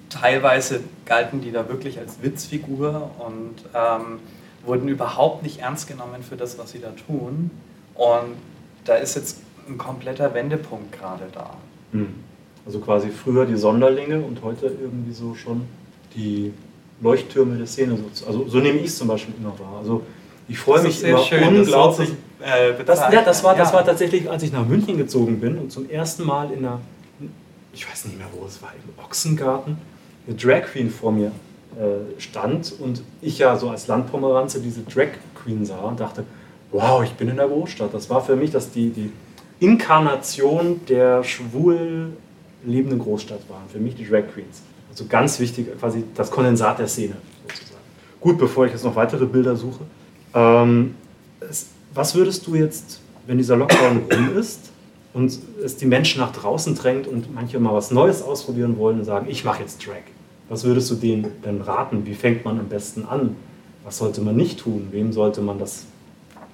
teilweise 0.10 0.82
galten 1.06 1.42
die 1.42 1.52
da 1.52 1.70
wirklich 1.70 2.00
als 2.00 2.22
Witzfigur 2.22 3.12
und 3.20 3.56
ähm, 3.74 4.20
wurden 4.66 4.88
überhaupt 4.88 5.44
nicht 5.44 5.60
ernst 5.60 5.88
genommen 5.88 6.24
für 6.28 6.36
das, 6.36 6.58
was 6.58 6.72
sie 6.72 6.80
da 6.80 6.92
tun. 7.08 7.52
Und 7.94 8.36
da 8.86 8.96
ist 8.96 9.16
jetzt 9.16 9.40
ein 9.68 9.78
kompletter 9.78 10.34
Wendepunkt 10.34 10.92
gerade 10.92 11.26
da. 11.34 11.52
Hm. 11.92 12.14
Also 12.66 12.80
quasi 12.80 13.10
früher 13.10 13.46
die 13.46 13.56
Sonderlinge 13.56 14.20
und 14.22 14.42
heute 14.42 14.66
irgendwie 14.66 15.14
so 15.14 15.36
schon 15.36 15.68
die 16.16 16.52
Leuchttürme 17.02 17.58
der 17.58 17.68
Szene. 17.68 17.98
Also 18.26 18.48
so 18.48 18.60
nehme 18.60 18.80
ich 18.80 18.88
es 18.88 18.98
zum 18.98 19.08
Beispiel 19.08 19.36
immer 19.40 19.58
wahr. 19.60 19.80
Also 19.80 20.02
ich 20.48 20.58
freue 20.58 20.82
mich 20.82 21.04
immer 21.04 21.20
schön, 21.20 21.44
unglaublich. 21.44 22.10
Das, 22.10 22.18
äh, 22.46 22.84
das, 22.86 23.00
ja, 23.00 23.24
das, 23.24 23.44
war, 23.44 23.56
das 23.56 23.74
war 23.74 23.84
tatsächlich, 23.84 24.30
als 24.30 24.44
ich 24.44 24.52
nach 24.52 24.66
München 24.66 24.98
gezogen 24.98 25.40
bin 25.40 25.58
und 25.58 25.72
zum 25.72 25.90
ersten 25.90 26.24
Mal 26.24 26.52
in 26.52 26.60
einer, 26.60 26.80
ich 27.74 27.90
weiß 27.90 28.06
nicht 28.06 28.18
mehr 28.18 28.28
wo 28.34 28.46
es 28.46 28.62
war, 28.62 28.72
im 28.72 29.04
Ochsengarten, 29.04 29.78
eine 30.28 30.36
Drag 30.36 30.64
Queen 30.72 30.92
vor 30.92 31.12
mir 31.12 31.32
äh, 31.76 32.22
stand 32.22 32.74
und 32.80 33.02
ich 33.22 33.40
ja 33.40 33.58
so 33.58 33.70
als 33.70 33.88
Landpomeranze 33.88 34.62
diese 34.62 34.82
Drag 34.82 35.10
Queen 35.34 35.66
sah 35.66 35.80
und 35.80 36.00
dachte, 36.00 36.24
wow, 36.72 37.04
ich 37.04 37.14
bin 37.14 37.30
in 37.30 37.38
der 37.38 37.48
Großstadt. 37.48 37.94
Das 37.94 38.10
war 38.10 38.24
für 38.24 38.36
mich 38.36 38.52
das 38.52 38.70
die, 38.70 38.90
die 38.90 39.12
Inkarnation 39.60 40.82
der 40.88 41.24
schwul 41.24 42.14
lebenden 42.64 43.00
Großstadt 43.00 43.50
waren, 43.50 43.68
für 43.72 43.80
mich 43.80 43.96
die 43.96 44.08
Drag 44.08 44.24
Queens. 44.34 44.62
Also 44.90 45.06
ganz 45.08 45.40
wichtig, 45.40 45.68
quasi 45.80 46.04
das 46.14 46.30
Kondensat 46.30 46.78
der 46.78 46.88
Szene 46.88 47.16
sozusagen. 47.48 47.82
Gut, 48.22 48.38
bevor 48.38 48.68
ich 48.68 48.72
jetzt 48.72 48.84
noch 48.84 48.96
weitere 48.96 49.26
Bilder 49.26 49.56
suche. 49.56 49.82
Ähm, 50.34 50.96
es, 51.40 51.68
was 51.96 52.14
würdest 52.14 52.46
du 52.46 52.56
jetzt, 52.56 53.00
wenn 53.26 53.38
dieser 53.38 53.56
Lockdown 53.56 54.04
rum 54.12 54.38
ist 54.38 54.72
und 55.14 55.40
es 55.64 55.78
die 55.78 55.86
Menschen 55.86 56.20
nach 56.20 56.34
draußen 56.34 56.76
drängt 56.76 57.08
und 57.08 57.34
manche 57.34 57.58
mal 57.60 57.74
was 57.74 57.90
Neues 57.90 58.22
ausprobieren 58.22 58.78
wollen 58.78 59.00
und 59.00 59.06
sagen, 59.06 59.28
ich 59.30 59.46
mache 59.46 59.62
jetzt 59.62 59.86
Drag. 59.86 60.04
Was 60.50 60.64
würdest 60.64 60.92
du 60.92 60.96
denen 60.96 61.32
denn 61.44 61.62
raten? 61.62 62.06
Wie 62.06 62.14
fängt 62.14 62.46
man 62.46 62.60
am 62.60 62.68
besten 62.68 63.06
an? 63.06 63.36
Was 63.84 63.98
sollte 63.98 64.22
man 64.22 64.36
nicht 64.36 64.60
tun? 64.60 64.90
Wem 64.92 65.14
sollte 65.14 65.42
man 65.42 65.58
das? 65.58 65.86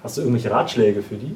Hast 0.02 0.16
du 0.16 0.22
irgendwelche 0.22 0.50
Ratschläge 0.50 1.02
für 1.02 1.16
die? 1.16 1.34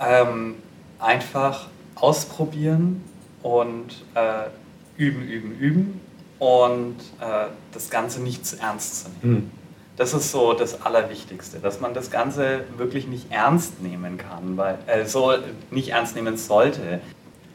Ähm, 0.00 0.56
einfach 0.98 1.68
ausprobieren 1.94 3.02
und 3.42 4.04
äh, 4.14 4.48
üben, 4.96 5.22
üben, 5.28 5.58
üben 5.58 6.00
und 6.38 6.96
äh, 7.20 7.46
das 7.72 7.88
Ganze 7.88 8.20
nicht 8.20 8.44
zu 8.44 8.58
ernst 8.58 9.04
zu 9.04 9.10
nehmen. 9.10 9.34
Mhm. 9.34 9.50
Das 9.96 10.12
ist 10.12 10.32
so 10.32 10.54
das 10.54 10.82
Allerwichtigste, 10.82 11.60
dass 11.60 11.80
man 11.80 11.94
das 11.94 12.10
Ganze 12.10 12.64
wirklich 12.76 13.06
nicht 13.06 13.30
ernst 13.30 13.80
nehmen 13.80 14.18
kann, 14.18 14.56
weil 14.56 14.78
äh, 14.86 15.06
so 15.06 15.32
nicht 15.70 15.90
ernst 15.90 16.16
nehmen 16.16 16.36
sollte. 16.36 17.00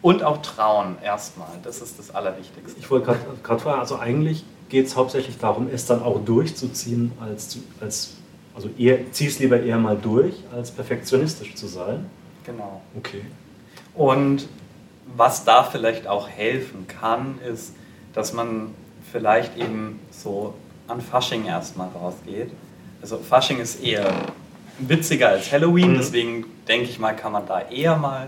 Und 0.02 0.24
auch 0.24 0.42
trauen 0.42 0.96
erstmal, 1.04 1.50
das 1.64 1.82
ist 1.82 2.00
das 2.00 2.16
Allerwichtigste. 2.16 2.80
Ich 2.80 2.90
wollte 2.90 3.18
gerade 3.44 3.60
fragen, 3.60 3.82
also 3.82 4.00
eigentlich 4.00 4.46
geht 4.70 4.86
es 4.86 4.96
hauptsächlich 4.96 5.38
darum, 5.38 5.68
es 5.72 5.86
dann 5.86 6.02
auch 6.02 6.24
durchzuziehen, 6.24 7.12
als, 7.20 7.58
als 7.82 8.12
also 8.56 8.70
eher, 8.78 9.12
zieh 9.12 9.28
es 9.28 9.40
lieber 9.40 9.62
eher 9.62 9.78
mal 9.78 9.98
durch, 9.98 10.36
als 10.54 10.72
perfektionistisch 10.72 11.56
zu 11.56 11.68
sein. 11.68 12.06
Genau. 12.46 12.82
Okay. 12.98 13.22
Und 13.94 14.48
was 15.16 15.44
da 15.44 15.64
vielleicht 15.64 16.08
auch 16.08 16.30
helfen 16.30 16.88
kann, 16.88 17.40
ist, 17.42 17.74
dass 18.14 18.34
man 18.34 18.74
vielleicht 19.12 19.58
eben 19.58 20.00
so 20.12 20.54
an 20.90 21.02
Fasching 21.02 21.46
erstmal 21.46 21.90
rausgeht. 21.90 22.52
Also 23.02 23.18
Fasching 23.18 23.60
ist 23.60 23.84
eher 23.84 24.12
witziger 24.80 25.30
als 25.30 25.52
Halloween, 25.52 25.94
mhm. 25.94 25.98
deswegen 25.98 26.46
denke 26.68 26.90
ich 26.90 27.00
mal, 27.00 27.16
kann 27.16 27.32
man 27.32 27.46
da 27.46 27.62
eher 27.62 27.96
mal 27.96 28.28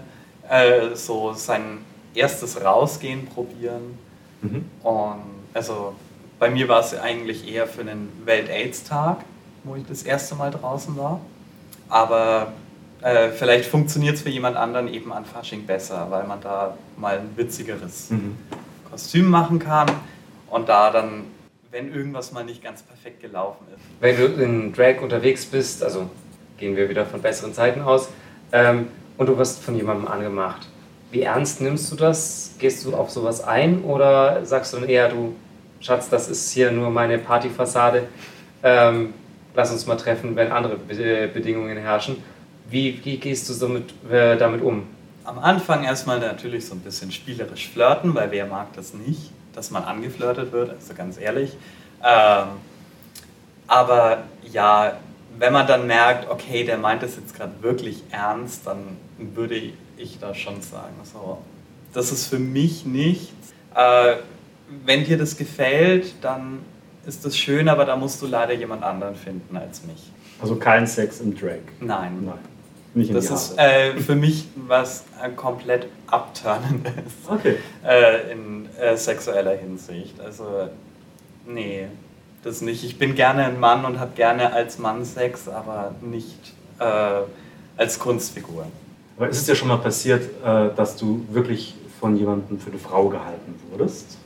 äh, 0.50 0.96
so 0.96 1.34
sein 1.34 1.80
erstes 2.14 2.64
Rausgehen 2.64 3.26
probieren. 3.28 3.98
Mhm. 4.42 4.66
Und 4.84 5.22
also 5.54 5.94
bei 6.40 6.50
mir 6.50 6.68
war 6.68 6.80
es 6.80 6.98
eigentlich 6.98 7.52
eher 7.52 7.68
für 7.68 7.82
einen 7.82 8.12
Welt-Aids-Tag, 8.26 9.18
wo 9.64 9.76
ich 9.76 9.86
das 9.86 10.04
erste 10.04 10.36
Mal 10.36 10.52
draußen 10.52 10.96
war. 10.98 11.22
Aber 11.90 12.54
äh, 13.02 13.30
vielleicht 13.30 13.66
funktioniert 13.66 14.16
es 14.16 14.22
für 14.22 14.30
jemand 14.30 14.58
anderen 14.58 14.88
eben 14.88 15.12
an 15.12 15.26
Fasching 15.26 15.66
besser, 15.66 16.08
weil 16.10 16.26
man 16.26 16.42
da 16.42 16.78
mal 16.98 17.20
ein 17.20 17.30
witzigeres 17.36 18.10
mhm. 18.12 18.38
Kostüm 18.90 19.30
machen 19.30 19.60
kann 19.60 19.90
und 20.50 20.70
da 20.70 20.92
dann, 20.92 21.24
wenn 21.72 21.94
irgendwas 21.94 22.34
mal 22.34 22.44
nicht 22.44 22.62
ganz 22.62 22.84
perfekt 22.84 23.22
gelaufen 23.22 23.66
ist. 23.74 23.82
Wenn 24.02 24.18
du 24.18 24.44
in 24.44 24.74
Drag 24.74 25.02
unterwegs 25.02 25.46
bist, 25.46 25.84
also 25.84 26.10
gehen 26.58 26.76
wir 26.76 26.90
wieder 26.90 27.06
von 27.06 27.22
besseren 27.22 27.54
Zeiten 27.54 27.82
aus, 27.82 28.10
ähm, 28.52 28.90
und 29.18 29.28
du 29.28 29.38
wirst 29.38 29.64
von 29.64 29.76
jemandem 29.76 30.08
angemacht, 30.08 30.68
wie 31.12 31.22
ernst 31.22 31.62
nimmst 31.62 31.92
du 31.92 31.96
das? 31.96 32.56
Gehst 32.60 32.86
du 32.86 32.96
auf 32.96 33.10
sowas 33.10 33.44
ein 33.44 33.84
oder 33.84 34.46
sagst 34.46 34.74
du 34.74 34.78
dann 34.78 34.90
eher, 34.90 35.10
du 35.10 35.36
Schatz, 35.80 36.10
das 36.10 36.30
ist 36.30 36.52
hier 36.52 36.72
nur 36.72 36.90
meine 36.90 37.18
Partyfassade, 37.18 38.08
ähm, 38.64 39.14
lass 39.54 39.72
uns 39.72 39.86
mal 39.88 39.96
treffen, 39.96 40.36
wenn 40.36 40.52
andere 40.52 40.78
Be 40.78 41.30
Bedingungen 41.34 41.78
herrschen? 41.78 42.18
Wie, 42.70 43.00
wie 43.04 43.18
gehst 43.18 43.50
du 43.50 43.54
damit, 43.54 43.94
äh, 44.10 44.38
damit 44.38 44.62
um? 44.62 44.84
Am 45.24 45.40
Anfang 45.40 45.84
erstmal 45.84 46.20
natürlich 46.20 46.66
so 46.66 46.76
ein 46.76 46.80
bisschen 46.80 47.12
spielerisch 47.12 47.70
flirten, 47.70 48.16
weil 48.16 48.32
wer 48.32 48.46
mag 48.46 48.74
das 48.74 48.94
nicht, 48.94 49.32
dass 49.54 49.72
man 49.72 49.84
angeflirtet 49.84 50.52
wird, 50.52 50.72
also 50.72 50.94
ganz 50.94 51.20
ehrlich. 51.20 51.58
Ähm, 52.04 52.48
aber 53.68 54.24
ja, 54.44 54.98
wenn 55.38 55.54
man 55.54 55.68
dann 55.68 55.88
merkt, 55.88 56.30
okay, 56.30 56.64
der 56.64 56.78
meint 56.78 57.04
das 57.04 57.16
jetzt 57.16 57.36
gerade 57.36 57.54
wirklich 57.62 58.04
ernst, 58.12 58.68
dann 58.68 58.98
würde 59.18 59.56
ich 59.98 60.20
da 60.20 60.34
schon 60.34 60.62
sagen, 60.62 60.96
so, 61.04 61.40
das 61.94 62.12
ist 62.12 62.28
für 62.28 62.40
mich 62.40 62.86
nichts. 62.86 63.54
Äh, 63.76 64.18
wenn 64.86 65.04
dir 65.04 65.18
das 65.18 65.38
gefällt, 65.38 66.14
dann 66.22 66.60
ist 67.06 67.26
das 67.26 67.38
schön, 67.38 67.68
aber 67.70 67.86
da 67.86 67.96
musst 67.96 68.22
du 68.22 68.28
leider 68.28 68.54
jemand 68.54 68.84
anderen 68.84 69.16
finden 69.16 69.58
als 69.58 69.84
mich. 69.84 70.12
Also 70.42 70.56
kein 70.56 70.88
Sex 70.88 71.20
im 71.20 71.36
Drag? 71.38 71.60
Nein. 71.80 72.26
Nein. 72.26 72.40
Nicht 72.94 73.14
das 73.14 73.30
ist 73.30 73.58
äh, 73.58 73.94
für 73.94 74.16
mich 74.16 74.48
was 74.56 75.06
äh, 75.24 75.30
komplett 75.30 75.88
abturnendes 76.08 76.94
okay. 77.28 77.56
äh, 77.86 78.32
in 78.34 78.68
äh, 78.78 78.98
sexueller 78.98 79.56
Hinsicht. 79.56 80.20
Also, 80.20 80.70
nee, 81.48 81.88
das 82.44 82.62
nicht. 82.62 82.84
Ich 82.84 83.00
bin 83.00 83.16
gerne 83.16 83.46
ein 83.46 83.60
Mann 83.60 83.86
und 83.86 84.00
habe 84.00 84.12
gerne 84.16 84.52
als 84.52 84.78
Mann 84.78 85.06
Sex, 85.06 85.48
aber 85.48 85.96
nicht 86.02 86.54
äh, 86.80 86.84
als 87.78 87.98
Kunstfigur. 87.98 88.66
Aber 89.16 89.30
ist 89.30 89.40
es 89.40 89.48
ja 89.48 89.56
schon 89.56 89.70
mal 89.70 89.78
passiert, 89.78 90.24
äh, 90.44 90.76
dass 90.76 90.98
du 90.98 91.26
wirklich 91.32 91.76
von 92.00 92.18
jemandem 92.18 92.60
für 92.60 92.72
eine 92.72 92.80
Frau 92.80 93.08
gehalten 93.08 93.56
wurdest? 93.70 94.18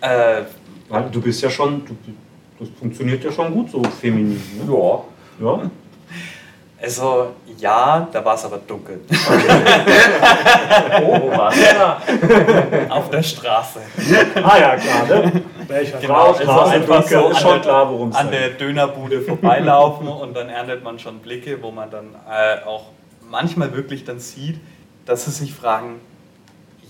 Äh, 0.00 0.42
Weil 0.88 1.08
du 1.10 1.20
bist 1.20 1.40
ja 1.40 1.48
schon, 1.48 1.82
du, 1.86 1.96
das 2.58 2.68
funktioniert 2.78 3.24
ja 3.24 3.32
schon 3.32 3.52
gut 3.52 3.70
so 3.70 3.82
feminin. 3.82 4.42
Ne? 4.58 4.70
Ja. 4.70 5.04
Ja. 5.46 5.70
Also 6.82 7.34
ja, 7.58 8.08
da 8.12 8.24
war 8.24 8.34
es 8.34 8.44
aber 8.44 8.58
dunkel. 8.58 9.00
Okay. 9.12 11.04
oh, 11.04 11.20
wo 11.22 11.30
war 11.30 11.52
es? 11.52 12.90
Auf 12.90 13.08
der 13.10 13.22
Straße. 13.22 13.80
Ah 14.42 14.58
ja, 14.58 14.76
klar. 14.76 15.06
Ne? 15.06 15.42
Welcher 15.68 15.98
genau, 15.98 16.34
Straße, 16.34 16.48
also 16.48 16.60
einfach 16.70 17.06
so 17.06 17.28
ist 17.28 17.40
schon 17.40 17.60
klar, 17.60 17.88
worum 17.88 18.08
es 18.08 18.16
An 18.16 18.30
der 18.30 18.50
Dönerbude 18.50 19.22
vorbeilaufen 19.22 20.08
und 20.08 20.34
dann 20.34 20.48
erntet 20.48 20.82
man 20.82 20.98
schon 20.98 21.20
Blicke, 21.20 21.62
wo 21.62 21.70
man 21.70 21.90
dann 21.90 22.14
äh, 22.28 22.64
auch 22.66 22.86
manchmal 23.30 23.74
wirklich 23.74 24.04
dann 24.04 24.18
sieht, 24.18 24.58
dass 25.06 25.24
sie 25.24 25.30
sich 25.30 25.54
fragen, 25.54 26.00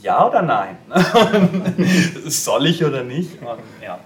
ja 0.00 0.26
oder 0.26 0.42
nein? 0.42 0.78
Soll 2.26 2.66
ich 2.66 2.84
oder 2.84 3.02
nicht? 3.02 3.40
Und, 3.42 3.58
ja. 3.82 3.98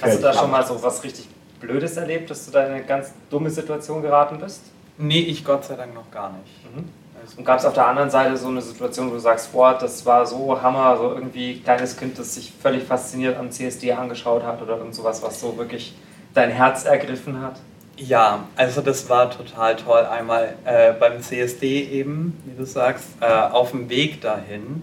Hast 0.00 0.18
du 0.18 0.22
da 0.22 0.32
schon 0.32 0.50
mal 0.50 0.64
so 0.64 0.80
was 0.82 1.02
richtig 1.02 1.28
Blödes 1.60 1.96
erlebt, 1.96 2.30
dass 2.30 2.46
du 2.46 2.52
da 2.52 2.66
in 2.66 2.72
eine 2.72 2.84
ganz 2.84 3.12
dumme 3.30 3.50
Situation 3.50 4.02
geraten 4.02 4.38
bist? 4.38 4.60
Nee, 4.98 5.20
ich 5.20 5.44
Gott 5.44 5.64
sei 5.64 5.76
Dank 5.76 5.94
noch 5.94 6.10
gar 6.10 6.32
nicht. 6.32 6.74
Mhm. 6.74 6.88
Und 7.36 7.44
gab 7.44 7.58
es 7.58 7.64
auf 7.64 7.74
der 7.74 7.86
anderen 7.88 8.10
Seite 8.10 8.36
so 8.36 8.48
eine 8.48 8.62
Situation, 8.62 9.10
wo 9.10 9.14
du 9.14 9.18
sagst, 9.18 9.52
boah, 9.52 9.76
das 9.78 10.06
war 10.06 10.24
so 10.26 10.60
Hammer, 10.62 10.96
so 10.96 11.12
irgendwie 11.12 11.60
kleines 11.60 11.96
Kind, 11.96 12.18
das 12.18 12.34
sich 12.34 12.52
völlig 12.52 12.84
fasziniert 12.84 13.36
am 13.36 13.50
CSD 13.50 13.92
angeschaut 13.92 14.44
hat 14.44 14.62
oder 14.62 14.78
irgend 14.78 14.94
sowas, 14.94 15.22
was 15.22 15.40
so 15.40 15.56
wirklich 15.56 15.94
dein 16.34 16.50
Herz 16.50 16.84
ergriffen 16.84 17.40
hat? 17.40 17.56
Ja, 17.96 18.44
also 18.56 18.82
das 18.82 19.08
war 19.08 19.30
total 19.30 19.76
toll. 19.76 20.04
Einmal 20.04 20.54
äh, 20.64 20.92
beim 20.92 21.20
CSD 21.20 21.82
eben, 21.84 22.38
wie 22.44 22.56
du 22.56 22.66
sagst, 22.66 23.06
äh, 23.20 23.26
auf 23.26 23.70
dem 23.70 23.88
Weg 23.88 24.20
dahin. 24.20 24.82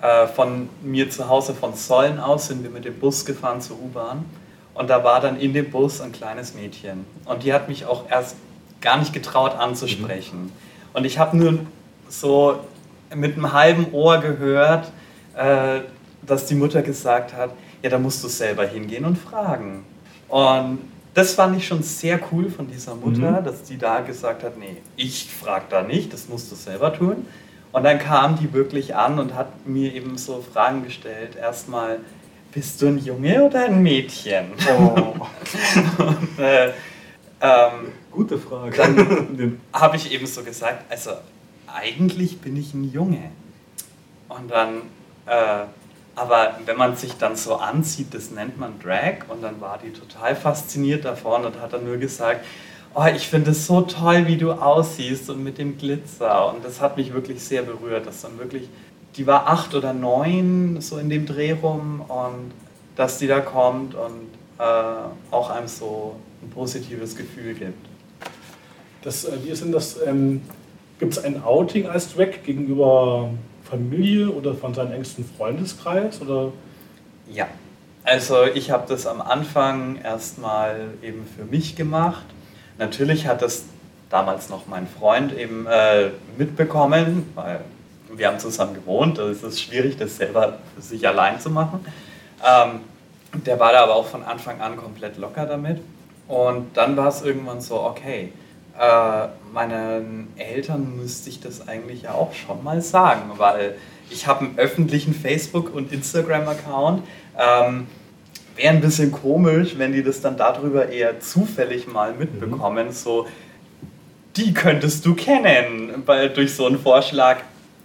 Äh, 0.00 0.26
von 0.26 0.68
mir 0.82 1.10
zu 1.10 1.28
Hause 1.28 1.54
von 1.54 1.74
Sollen 1.74 2.18
aus 2.18 2.48
sind 2.48 2.62
wir 2.62 2.70
mit 2.70 2.84
dem 2.86 2.98
Bus 2.98 3.24
gefahren 3.24 3.60
zur 3.60 3.76
U-Bahn. 3.76 4.24
Und 4.72 4.90
da 4.90 5.04
war 5.04 5.20
dann 5.20 5.38
in 5.38 5.52
dem 5.52 5.70
Bus 5.70 6.00
ein 6.00 6.12
kleines 6.12 6.54
Mädchen. 6.54 7.04
Und 7.26 7.44
die 7.44 7.52
hat 7.52 7.68
mich 7.68 7.86
auch 7.86 8.10
erst 8.10 8.36
gar 8.84 8.98
nicht 8.98 9.12
getraut 9.12 9.56
anzusprechen. 9.58 10.44
Mhm. 10.44 10.52
Und 10.92 11.04
ich 11.04 11.18
habe 11.18 11.36
nur 11.36 11.58
so 12.08 12.60
mit 13.14 13.36
einem 13.36 13.52
halben 13.52 13.92
Ohr 13.92 14.18
gehört, 14.18 14.92
äh, 15.36 15.80
dass 16.22 16.46
die 16.46 16.54
Mutter 16.54 16.82
gesagt 16.82 17.34
hat, 17.34 17.50
ja, 17.82 17.90
da 17.90 17.98
musst 17.98 18.22
du 18.22 18.28
selber 18.28 18.64
hingehen 18.64 19.04
und 19.04 19.18
fragen. 19.18 19.84
Und 20.28 20.78
das 21.14 21.34
fand 21.34 21.56
ich 21.56 21.66
schon 21.66 21.82
sehr 21.82 22.20
cool 22.32 22.50
von 22.50 22.66
dieser 22.68 22.94
Mutter, 22.94 23.40
mhm. 23.40 23.44
dass 23.44 23.62
die 23.64 23.78
da 23.78 24.00
gesagt 24.00 24.42
hat, 24.42 24.58
nee, 24.58 24.76
ich 24.96 25.28
frage 25.32 25.64
da 25.70 25.82
nicht, 25.82 26.12
das 26.12 26.28
musst 26.28 26.50
du 26.50 26.56
selber 26.56 26.92
tun. 26.92 27.26
Und 27.72 27.82
dann 27.82 27.98
kam 27.98 28.38
die 28.38 28.52
wirklich 28.52 28.94
an 28.94 29.18
und 29.18 29.34
hat 29.34 29.66
mir 29.66 29.92
eben 29.92 30.16
so 30.16 30.44
Fragen 30.52 30.84
gestellt. 30.84 31.36
Erstmal, 31.36 31.98
bist 32.52 32.80
du 32.80 32.86
ein 32.86 32.98
Junge 32.98 33.42
oder 33.42 33.64
ein 33.64 33.82
Mädchen? 33.82 34.46
Oh. 34.78 35.14
und, 36.02 36.38
äh, 36.38 36.70
ähm, 37.44 37.92
Gute 38.10 38.38
Frage. 38.38 38.76
Dann 38.76 39.60
habe 39.72 39.96
ich 39.96 40.12
eben 40.12 40.26
so 40.26 40.42
gesagt, 40.42 40.90
also 40.90 41.10
eigentlich 41.66 42.40
bin 42.40 42.56
ich 42.56 42.74
ein 42.74 42.90
Junge. 42.90 43.30
Und 44.28 44.50
dann 44.50 44.82
äh, 45.26 45.66
aber 46.16 46.58
wenn 46.64 46.76
man 46.76 46.96
sich 46.96 47.14
dann 47.14 47.36
so 47.36 47.56
anzieht, 47.56 48.14
das 48.14 48.30
nennt 48.30 48.58
man 48.58 48.78
Drag. 48.78 49.28
Und 49.28 49.42
dann 49.42 49.60
war 49.60 49.78
die 49.82 49.90
total 49.90 50.36
fasziniert 50.36 51.04
davon 51.04 51.44
und 51.44 51.60
hat 51.60 51.72
dann 51.72 51.84
nur 51.84 51.96
gesagt, 51.96 52.44
oh, 52.94 53.04
ich 53.14 53.26
finde 53.28 53.50
es 53.50 53.66
so 53.66 53.80
toll, 53.82 54.26
wie 54.26 54.36
du 54.36 54.52
aussiehst 54.52 55.28
und 55.30 55.42
mit 55.42 55.58
dem 55.58 55.76
Glitzer. 55.76 56.52
Und 56.52 56.64
das 56.64 56.80
hat 56.80 56.96
mich 56.96 57.12
wirklich 57.12 57.42
sehr 57.42 57.62
berührt, 57.62 58.06
dass 58.06 58.22
dann 58.22 58.38
wirklich, 58.38 58.68
die 59.16 59.26
war 59.26 59.48
acht 59.48 59.74
oder 59.74 59.92
neun, 59.92 60.80
so 60.80 60.98
in 60.98 61.08
dem 61.08 61.26
Dreh 61.26 61.52
rum. 61.52 62.02
Und 62.02 62.52
dass 62.94 63.18
die 63.18 63.26
da 63.26 63.40
kommt 63.40 63.96
und 63.96 64.28
äh, 64.58 64.62
auch 65.32 65.50
einem 65.50 65.66
so 65.66 66.14
ein 66.44 66.50
positives 66.50 67.16
Gefühl 67.16 67.54
gibt. 67.54 67.86
Das, 69.02 69.24
äh, 69.24 69.32
wie 69.44 69.52
denn 69.52 69.72
das? 69.72 70.00
Ähm, 70.06 70.42
Gibt 70.98 71.12
es 71.12 71.24
ein 71.24 71.42
Outing 71.42 71.86
als 71.88 72.14
Drag 72.14 72.44
gegenüber 72.44 73.30
Familie 73.64 74.30
oder 74.30 74.54
von 74.54 74.72
seinem 74.74 74.92
engsten 74.92 75.24
Freundeskreis? 75.24 76.20
Oder? 76.20 76.52
Ja, 77.28 77.48
also 78.04 78.44
ich 78.44 78.70
habe 78.70 78.84
das 78.88 79.06
am 79.06 79.20
Anfang 79.20 80.00
erstmal 80.02 80.88
eben 81.02 81.26
für 81.36 81.44
mich 81.44 81.74
gemacht. 81.74 82.24
Natürlich 82.78 83.26
hat 83.26 83.42
das 83.42 83.64
damals 84.08 84.48
noch 84.50 84.66
mein 84.66 84.86
Freund 84.86 85.36
eben 85.36 85.66
äh, 85.66 86.10
mitbekommen, 86.38 87.30
weil 87.34 87.60
wir 88.12 88.28
haben 88.28 88.38
zusammen 88.38 88.74
gewohnt. 88.74 89.18
Da 89.18 89.28
ist 89.28 89.42
es 89.42 89.60
schwierig, 89.60 89.96
das 89.96 90.16
selber 90.16 90.58
für 90.74 90.82
sich 90.82 91.06
allein 91.08 91.40
zu 91.40 91.50
machen. 91.50 91.84
Ähm, 92.46 92.80
der 93.44 93.58
war 93.58 93.72
da 93.72 93.82
aber 93.82 93.96
auch 93.96 94.06
von 94.06 94.22
Anfang 94.22 94.60
an 94.60 94.76
komplett 94.76 95.16
locker 95.16 95.46
damit. 95.46 95.80
Und 96.28 96.76
dann 96.76 96.96
war 96.96 97.08
es 97.08 97.22
irgendwann 97.22 97.60
so, 97.60 97.80
okay, 97.82 98.32
äh, 98.78 99.28
meinen 99.52 100.28
Eltern 100.36 100.96
müsste 100.96 101.30
ich 101.30 101.40
das 101.40 101.68
eigentlich 101.68 102.02
ja 102.02 102.12
auch 102.12 102.32
schon 102.34 102.64
mal 102.64 102.80
sagen, 102.80 103.32
weil 103.36 103.76
ich 104.10 104.26
habe 104.26 104.46
einen 104.46 104.58
öffentlichen 104.58 105.14
Facebook- 105.14 105.74
und 105.74 105.92
Instagram-Account. 105.92 107.02
Ähm, 107.38 107.86
Wäre 108.56 108.74
ein 108.74 108.80
bisschen 108.80 109.10
komisch, 109.10 109.76
wenn 109.78 109.92
die 109.92 110.04
das 110.04 110.20
dann 110.20 110.36
darüber 110.36 110.88
eher 110.88 111.18
zufällig 111.18 111.88
mal 111.88 112.14
mitbekommen, 112.14 112.86
mhm. 112.86 112.92
so 112.92 113.26
die 114.36 114.54
könntest 114.54 115.04
du 115.06 115.14
kennen, 115.14 116.02
weil 116.06 116.28
durch 116.30 116.54
so 116.54 116.66
einen 116.66 116.78
Vorschlag, 116.78 117.38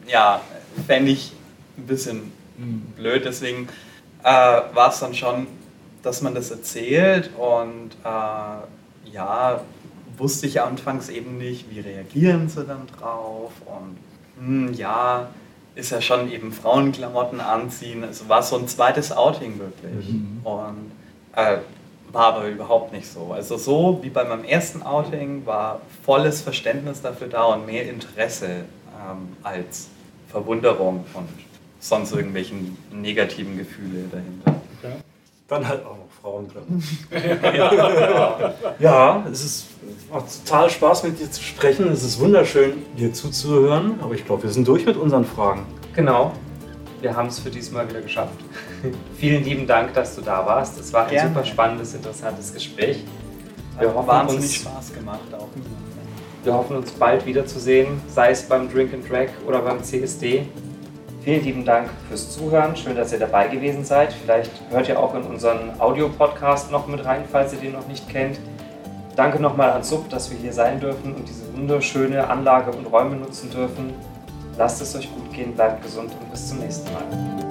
ja, 0.07 0.41
fände 0.87 1.11
ich 1.11 1.31
ein 1.77 1.85
bisschen 1.85 2.31
mhm. 2.57 2.81
blöd. 2.95 3.25
Deswegen 3.25 3.67
äh, 4.23 4.27
war 4.27 4.89
es 4.89 4.99
dann 4.99 5.13
schon, 5.13 5.47
dass 6.03 6.21
man 6.21 6.35
das 6.35 6.51
erzählt 6.51 7.29
und 7.37 7.91
äh, 8.03 9.11
ja, 9.11 9.61
wusste 10.17 10.47
ich 10.47 10.61
anfangs 10.61 11.09
eben 11.09 11.37
nicht, 11.37 11.69
wie 11.69 11.79
reagieren 11.79 12.49
sie 12.49 12.63
dann 12.65 12.87
drauf 12.99 13.51
und 13.65 13.97
hm, 14.39 14.73
ja, 14.73 15.29
ist 15.75 15.91
ja 15.91 16.01
schon 16.01 16.31
eben 16.31 16.51
Frauenklamotten 16.51 17.39
anziehen. 17.39 18.03
Es 18.03 18.27
war 18.27 18.43
so 18.43 18.57
ein 18.57 18.67
zweites 18.67 19.11
Outing 19.11 19.59
wirklich 19.59 20.09
mhm. 20.09 20.41
und 20.43 20.91
äh, 21.35 21.59
war 22.11 22.33
aber 22.33 22.47
überhaupt 22.47 22.91
nicht 22.91 23.07
so. 23.07 23.31
Also 23.33 23.57
so 23.57 23.99
wie 24.01 24.09
bei 24.09 24.23
meinem 24.23 24.43
ersten 24.43 24.81
Outing 24.83 25.45
war 25.45 25.81
volles 26.03 26.41
Verständnis 26.41 27.01
dafür 27.01 27.27
da 27.27 27.43
und 27.43 27.65
mehr 27.65 27.89
Interesse 27.89 28.47
ähm, 28.47 29.35
als 29.43 29.89
Verwunderung 30.29 31.05
und 31.13 31.29
sonst 31.79 32.11
irgendwelchen 32.11 32.77
negativen 32.91 33.57
Gefühle 33.57 34.05
dahinter. 34.11 34.61
Ja. 35.49 35.57
Dann 35.57 35.67
halt 35.67 35.85
auch 35.85 35.97
noch 35.97 36.09
Frauen 36.21 36.47
drin. 36.47 36.83
ja. 37.55 38.53
ja, 38.79 39.25
es 39.31 39.43
ist 39.43 39.65
macht 40.11 40.45
total 40.45 40.69
Spaß 40.69 41.03
mit 41.03 41.19
dir 41.19 41.29
zu 41.31 41.41
sprechen. 41.41 41.91
Es 41.91 42.03
ist 42.03 42.19
wunderschön, 42.19 42.73
dir 42.97 43.13
zuzuhören. 43.13 43.99
Aber 44.01 44.13
ich 44.13 44.25
glaube, 44.25 44.43
wir 44.43 44.49
sind 44.49 44.67
durch 44.67 44.85
mit 44.85 44.97
unseren 44.97 45.25
Fragen. 45.25 45.65
Genau. 45.93 46.33
Wir 47.01 47.15
haben 47.15 47.29
es 47.29 47.39
für 47.39 47.49
diesmal 47.49 47.87
wieder 47.87 48.01
geschafft. 48.01 48.33
Vielen 49.17 49.43
lieben 49.43 49.65
Dank, 49.65 49.93
dass 49.93 50.15
du 50.15 50.21
da 50.21 50.45
warst. 50.45 50.79
Es 50.79 50.91
war 50.91 51.05
ein 51.05 51.11
Gerne. 51.11 51.29
super 51.29 51.45
spannendes, 51.45 51.93
interessantes 51.93 52.53
Gespräch. 52.53 53.03
Wir 53.77 53.87
Hat 53.87 53.95
hoffen, 53.95 54.07
wahnsinnig 54.07 54.43
uns, 54.43 54.55
Spaß 54.55 54.93
gemacht 54.93 55.33
auch. 55.33 55.47
wir 56.43 56.53
hoffen 56.53 56.75
uns 56.75 56.91
bald 56.91 57.25
wiederzusehen, 57.25 58.01
sei 58.09 58.31
es 58.31 58.43
beim 58.43 58.69
Drink 58.69 58.93
and 58.93 59.09
Drag 59.09 59.29
oder 59.47 59.61
beim 59.61 59.81
CSD. 59.81 60.45
Vielen 61.21 61.43
lieben 61.43 61.65
Dank 61.65 61.89
fürs 62.07 62.31
Zuhören. 62.31 62.77
Schön, 62.77 62.95
dass 62.95 63.11
ihr 63.11 63.19
dabei 63.19 63.49
gewesen 63.49 63.83
seid. 63.83 64.13
Vielleicht 64.13 64.51
hört 64.69 64.87
ihr 64.87 64.97
auch 64.97 65.13
in 65.15 65.23
unseren 65.23 65.79
Audio-Podcast 65.79 66.71
noch 66.71 66.87
mit 66.87 67.03
rein, 67.03 67.23
falls 67.29 67.51
ihr 67.53 67.59
den 67.59 67.73
noch 67.73 67.87
nicht 67.87 68.07
kennt. 68.07 68.39
Danke 69.17 69.41
nochmal 69.41 69.71
an 69.71 69.83
Sub, 69.83 70.09
dass 70.09 70.31
wir 70.31 70.37
hier 70.37 70.53
sein 70.53 70.79
dürfen 70.79 71.13
und 71.13 71.27
diese 71.27 71.53
wunderschöne 71.53 72.29
Anlage 72.29 72.71
und 72.71 72.85
Räume 72.85 73.17
nutzen 73.17 73.51
dürfen. 73.51 73.93
Lasst 74.57 74.81
es 74.81 74.95
euch 74.95 75.13
gut 75.13 75.33
gehen, 75.33 75.53
bleibt 75.53 75.83
gesund 75.83 76.11
und 76.21 76.31
bis 76.31 76.47
zum 76.47 76.59
nächsten 76.59 76.89
Mal. 76.93 77.48